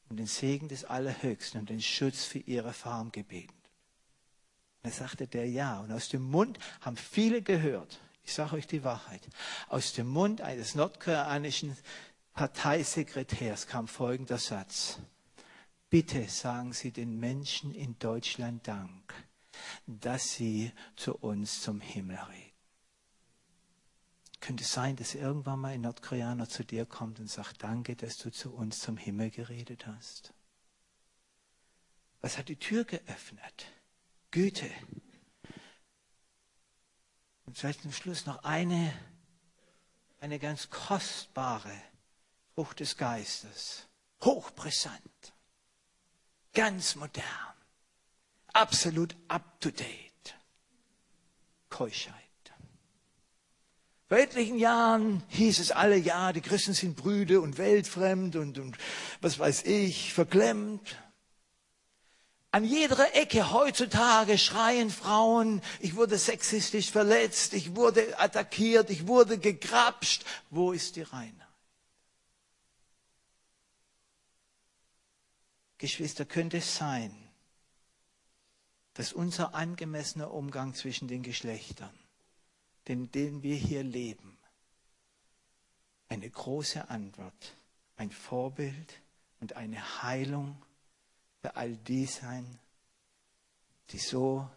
um 0.10 0.18
den 0.18 0.28
Segen 0.28 0.68
des 0.68 0.84
Allerhöchsten 0.84 1.62
und 1.62 1.70
den 1.70 1.80
Schutz 1.80 2.26
für 2.26 2.40
ihre 2.40 2.74
Farm 2.74 3.14
gebeten. 3.14 3.56
Und 4.84 4.92
da 4.92 4.92
sagte 4.92 5.26
der 5.26 5.50
ja. 5.50 5.80
Und 5.80 5.94
aus 5.94 6.10
dem 6.10 6.24
Mund 6.24 6.60
haben 6.82 6.98
viele 6.98 7.42
gehört, 7.42 8.02
ich 8.24 8.34
sage 8.34 8.58
euch 8.58 8.68
die 8.68 8.84
Wahrheit, 8.84 9.26
aus 9.70 9.94
dem 9.94 10.08
Mund 10.08 10.42
eines 10.42 10.76
nordkoreanischen 10.76 11.78
Parteisekretärs 12.34 13.68
kam 13.68 13.88
folgender 13.88 14.38
Satz. 14.38 15.00
Bitte 15.90 16.28
sagen 16.28 16.74
Sie 16.74 16.92
den 16.92 17.18
Menschen 17.22 17.74
in 17.74 17.98
Deutschland 18.00 18.68
Dank, 18.68 19.14
dass 19.86 20.34
sie 20.34 20.72
zu 20.96 21.16
uns 21.16 21.62
zum 21.62 21.82
Himmel 21.82 22.18
reden. 22.18 22.52
Könnte 24.40 24.64
es 24.64 24.72
sein, 24.72 24.96
dass 24.96 25.16
irgendwann 25.16 25.60
mal 25.60 25.74
ein 25.74 25.82
Nordkoreaner 25.82 26.48
zu 26.48 26.64
dir 26.64 26.86
kommt 26.86 27.20
und 27.20 27.30
sagt, 27.30 27.64
danke, 27.64 27.96
dass 27.96 28.18
du 28.18 28.32
zu 28.32 28.54
uns 28.54 28.80
zum 28.80 28.98
Himmel 28.98 29.32
geredet 29.32 29.88
hast. 29.88 30.34
Was 32.22 32.38
hat 32.38 32.50
die 32.50 32.58
Tür 32.58 32.84
geöffnet? 32.84 33.66
Güte. 34.32 34.70
Und 37.46 37.58
vielleicht 37.58 37.82
zum 37.82 37.92
Schluss 37.92 38.26
noch 38.26 38.44
eine, 38.44 38.94
eine 40.20 40.38
ganz 40.40 40.70
kostbare 40.70 41.74
Frucht 42.54 42.80
des 42.80 42.98
Geistes. 42.98 43.88
Hochbrisant. 44.24 45.34
Ganz 46.54 46.96
modern. 46.96 47.57
Absolut 48.58 49.16
up 49.30 49.60
to 49.60 49.70
date. 49.70 50.34
Keuschheit. 51.70 52.16
Vor 54.08 54.18
etlichen 54.18 54.58
Jahren 54.58 55.22
hieß 55.28 55.60
es 55.60 55.70
alle, 55.70 55.96
ja, 55.96 56.34
die 56.34 56.42
Christen 56.42 56.74
sind 56.74 56.96
brüde 56.96 57.40
und 57.40 57.60
weltfremd 57.60 58.36
und, 58.36 58.58
und 58.58 58.76
was 59.22 59.38
weiß 59.38 59.64
ich, 59.66 60.12
verklemmt. 60.12 60.98
An 62.50 62.64
jeder 62.64 63.16
Ecke 63.16 63.52
heutzutage 63.52 64.40
schreien 64.40 64.90
Frauen, 64.90 65.62
ich 65.80 65.96
wurde 65.96 66.18
sexistisch 66.18 66.90
verletzt, 66.90 67.54
ich 67.54 67.76
wurde 67.76 68.20
attackiert, 68.20 68.90
ich 68.90 69.06
wurde 69.06 69.38
gegrapscht. 69.38 70.26
Wo 70.50 70.72
ist 70.72 70.96
die 70.96 71.04
Reinheit? 71.04 71.48
Geschwister, 75.78 76.26
könnte 76.26 76.58
es 76.58 76.76
sein, 76.76 77.27
dass 78.98 79.14
unser 79.14 79.54
angemessener 79.54 80.34
Umgang 80.34 80.74
zwischen 80.74 81.08
den 81.08 81.22
Geschlechtern 81.22 81.94
in 82.90 83.12
denen 83.12 83.44
wir 83.44 83.56
hier 83.56 83.84
leben, 83.84 84.38
eine 86.10 86.30
große 86.30 86.90
Antwort, 86.90 87.56
ein 87.98 88.12
Vorbild 88.12 89.02
und 89.40 89.54
eine 89.54 90.02
Heilung 90.04 90.62
für 91.42 91.56
all 91.56 91.76
die 91.76 92.06
sein, 92.06 92.60
die 93.90 94.00
so 94.00 94.50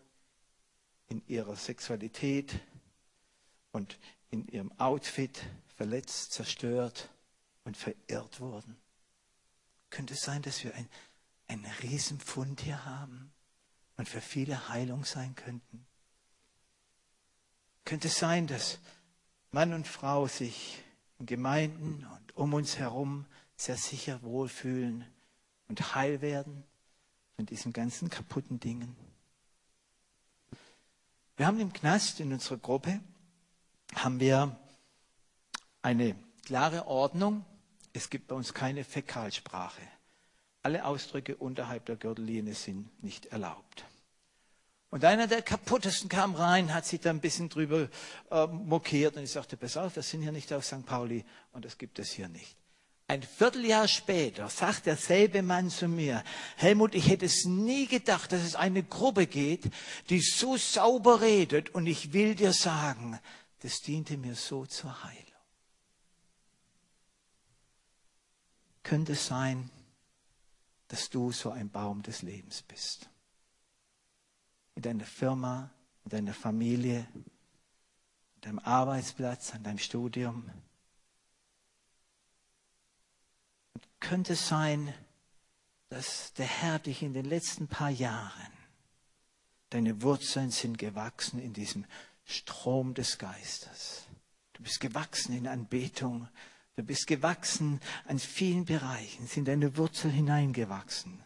in 1.08 1.22
ihrer 1.26 1.56
Sexualität 1.56 2.60
und 3.72 3.98
in 4.30 4.46
ihrem 4.48 4.72
Outfit 4.78 5.44
verletzt, 5.76 6.32
zerstört 6.32 7.10
und 7.64 7.76
verirrt 7.76 8.40
wurden. 8.40 8.76
Könnte 9.90 10.14
es 10.14 10.22
sein, 10.22 10.42
dass 10.42 10.62
wir 10.62 10.74
ein, 10.74 10.88
einen 11.48 11.66
Riesenpfund 11.82 12.60
hier 12.60 12.84
haben 12.84 13.32
und 14.00 14.08
für 14.08 14.22
viele 14.22 14.70
Heilung 14.70 15.04
sein 15.04 15.34
könnten? 15.34 15.86
Könnte 17.84 18.08
es 18.08 18.18
sein, 18.18 18.46
dass 18.46 18.78
Mann 19.50 19.74
und 19.74 19.86
Frau 19.86 20.26
sich 20.26 20.82
in 21.18 21.26
Gemeinden 21.26 22.06
und 22.06 22.36
um 22.36 22.54
uns 22.54 22.78
herum 22.78 23.26
sehr 23.56 23.76
sicher 23.76 24.22
wohlfühlen 24.22 25.04
und 25.68 25.94
heil 25.94 26.22
werden 26.22 26.64
von 27.36 27.44
diesen 27.44 27.74
ganzen 27.74 28.08
kaputten 28.08 28.58
Dingen? 28.58 28.96
Wir 31.36 31.46
haben 31.46 31.60
im 31.60 31.72
Knast 31.72 32.20
in 32.20 32.32
unserer 32.32 32.56
Gruppe 32.56 33.00
haben 33.94 34.18
wir 34.18 34.58
eine 35.82 36.16
klare 36.46 36.86
Ordnung. 36.86 37.44
Es 37.92 38.08
gibt 38.08 38.28
bei 38.28 38.34
uns 38.34 38.54
keine 38.54 38.82
Fäkalsprache. 38.82 39.82
Alle 40.62 40.86
Ausdrücke 40.86 41.36
unterhalb 41.36 41.84
der 41.84 41.96
Gürtellinie 41.96 42.54
sind 42.54 43.02
nicht 43.02 43.26
erlaubt. 43.26 43.84
Und 44.90 45.04
einer 45.04 45.28
der 45.28 45.42
kaputtesten 45.42 46.08
kam 46.08 46.34
rein, 46.34 46.74
hat 46.74 46.84
sich 46.84 47.00
da 47.00 47.10
ein 47.10 47.20
bisschen 47.20 47.48
drüber 47.48 47.88
äh, 48.30 48.46
mokiert 48.48 49.16
und 49.16 49.22
ich 49.22 49.30
sagte, 49.30 49.56
pass 49.56 49.76
auf, 49.76 49.94
wir 49.94 50.02
sind 50.02 50.22
hier 50.22 50.32
nicht 50.32 50.52
auf 50.52 50.64
St. 50.64 50.84
Pauli 50.84 51.24
und 51.52 51.64
das 51.64 51.78
gibt 51.78 52.00
es 52.00 52.10
hier 52.10 52.28
nicht. 52.28 52.56
Ein 53.06 53.22
Vierteljahr 53.22 53.88
später 53.88 54.48
sagt 54.48 54.86
derselbe 54.86 55.42
Mann 55.42 55.70
zu 55.70 55.88
mir, 55.88 56.22
Helmut, 56.56 56.94
ich 56.94 57.08
hätte 57.08 57.26
es 57.26 57.44
nie 57.44 57.86
gedacht, 57.86 58.32
dass 58.32 58.42
es 58.42 58.54
eine 58.54 58.82
Gruppe 58.82 59.26
geht, 59.26 59.70
die 60.10 60.20
so 60.20 60.56
sauber 60.56 61.20
redet 61.20 61.70
und 61.70 61.86
ich 61.86 62.12
will 62.12 62.34
dir 62.34 62.52
sagen, 62.52 63.18
das 63.60 63.80
diente 63.80 64.16
mir 64.16 64.34
so 64.34 64.66
zur 64.66 65.04
Heilung. 65.04 65.24
Könnte 68.82 69.12
es 69.12 69.26
sein, 69.26 69.70
dass 70.88 71.10
du 71.10 71.30
so 71.30 71.50
ein 71.50 71.70
Baum 71.70 72.02
des 72.02 72.22
Lebens 72.22 72.62
bist? 72.62 73.08
In 74.80 74.82
deiner 74.82 75.04
Firma, 75.04 75.70
in 76.04 76.10
deiner 76.10 76.32
Familie, 76.32 77.06
in 78.36 78.40
deinem 78.40 78.58
Arbeitsplatz, 78.60 79.52
an 79.52 79.62
deinem 79.62 79.76
Studium. 79.76 80.50
Und 83.74 83.86
könnte 84.00 84.32
es 84.32 84.48
sein, 84.48 84.94
dass 85.90 86.32
der 86.32 86.46
Herr 86.46 86.78
dich 86.78 87.02
in 87.02 87.12
den 87.12 87.26
letzten 87.26 87.68
paar 87.68 87.90
Jahren, 87.90 88.52
deine 89.68 90.00
Wurzeln 90.00 90.50
sind 90.50 90.78
gewachsen 90.78 91.42
in 91.42 91.52
diesem 91.52 91.84
Strom 92.24 92.94
des 92.94 93.18
Geistes. 93.18 94.06
Du 94.54 94.62
bist 94.62 94.80
gewachsen 94.80 95.36
in 95.36 95.46
Anbetung. 95.46 96.26
Du 96.76 96.84
bist 96.84 97.06
gewachsen 97.06 97.82
an 98.06 98.18
vielen 98.18 98.64
Bereichen, 98.64 99.26
sind 99.26 99.46
deine 99.46 99.76
Wurzeln 99.76 100.14
hineingewachsen. 100.14 101.22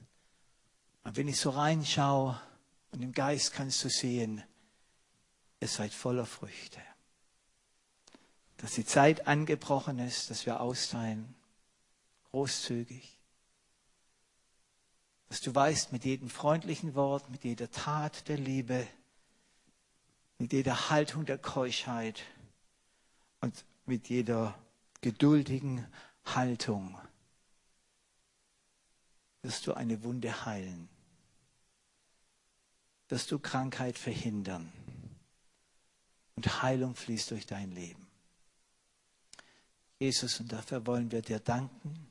Und 1.04 1.16
wenn 1.16 1.28
ich 1.28 1.38
so 1.38 1.50
reinschaue, 1.50 2.40
und 2.94 3.02
im 3.02 3.12
Geist 3.12 3.52
kannst 3.52 3.82
du 3.82 3.90
sehen, 3.90 4.42
ihr 5.60 5.66
seid 5.66 5.92
voller 5.92 6.26
Früchte. 6.26 6.80
dass 8.58 8.74
die 8.74 8.86
Zeit 8.86 9.26
angebrochen 9.26 9.98
ist, 9.98 10.30
dass 10.30 10.46
wir 10.46 10.60
austeilen, 10.60 11.34
großzügig. 12.30 13.18
Dass 15.28 15.40
du 15.42 15.54
weißt, 15.54 15.92
mit 15.92 16.04
jedem 16.04 16.30
freundlichen 16.30 16.94
Wort, 16.94 17.28
mit 17.28 17.44
jeder 17.44 17.70
Tat 17.70 18.26
der 18.28 18.38
Liebe, 18.38 18.86
mit 20.38 20.52
jeder 20.52 20.88
Haltung 20.88 21.26
der 21.26 21.36
Keuschheit 21.36 22.22
und 23.40 23.66
mit 23.84 24.08
jeder 24.08 24.58
geduldigen 25.02 25.86
Haltung 26.24 26.98
wirst 29.42 29.66
du 29.66 29.74
eine 29.74 30.02
Wunde 30.04 30.46
heilen, 30.46 30.88
wirst 33.08 33.30
du 33.30 33.38
Krankheit 33.38 33.98
verhindern 33.98 34.72
und 36.36 36.62
Heilung 36.62 36.94
fließt 36.94 37.30
durch 37.30 37.46
dein 37.46 37.70
Leben. 37.72 38.06
Jesus, 39.98 40.40
und 40.40 40.52
dafür 40.52 40.86
wollen 40.86 41.12
wir 41.12 41.22
dir 41.22 41.38
danken, 41.38 42.06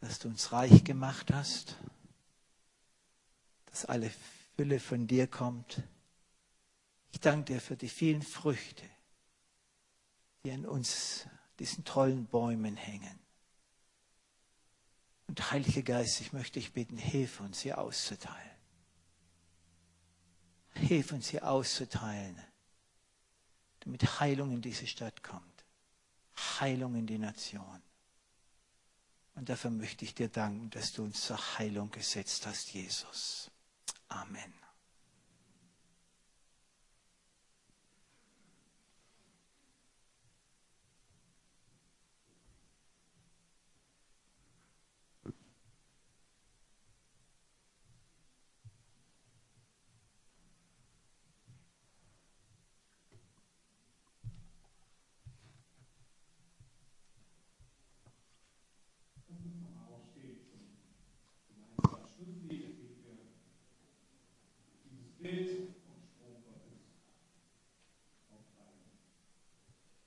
dass 0.00 0.18
du 0.18 0.28
uns 0.28 0.52
reich 0.52 0.84
gemacht 0.84 1.32
hast, 1.32 1.76
dass 3.66 3.84
alle 3.84 4.10
Fülle 4.56 4.78
von 4.78 5.06
dir 5.06 5.26
kommt. 5.26 5.82
Ich 7.12 7.20
danke 7.20 7.54
dir 7.54 7.60
für 7.60 7.76
die 7.76 7.88
vielen 7.88 8.22
Früchte, 8.22 8.84
die 10.44 10.52
an 10.52 10.66
uns, 10.66 11.26
diesen 11.58 11.84
tollen 11.84 12.26
Bäumen 12.26 12.76
hängen. 12.76 13.18
Und 15.26 15.50
Heiliger 15.50 15.82
Geist, 15.82 16.20
ich 16.20 16.32
möchte 16.32 16.60
dich 16.60 16.72
bitten, 16.72 16.96
hilf 16.96 17.40
uns, 17.40 17.60
sie 17.60 17.72
auszuteilen. 17.72 18.53
Hilf 20.74 21.12
uns, 21.12 21.28
sie 21.28 21.40
auszuteilen, 21.40 22.40
damit 23.80 24.20
Heilung 24.20 24.52
in 24.52 24.60
diese 24.60 24.86
Stadt 24.86 25.22
kommt. 25.22 25.64
Heilung 26.60 26.96
in 26.96 27.06
die 27.06 27.18
Nation. 27.18 27.82
Und 29.36 29.48
dafür 29.48 29.70
möchte 29.70 30.04
ich 30.04 30.14
dir 30.14 30.28
danken, 30.28 30.70
dass 30.70 30.92
du 30.92 31.04
uns 31.04 31.24
zur 31.26 31.38
Heilung 31.58 31.90
gesetzt 31.90 32.46
hast, 32.46 32.72
Jesus. 32.72 33.50
Amen. 34.08 34.63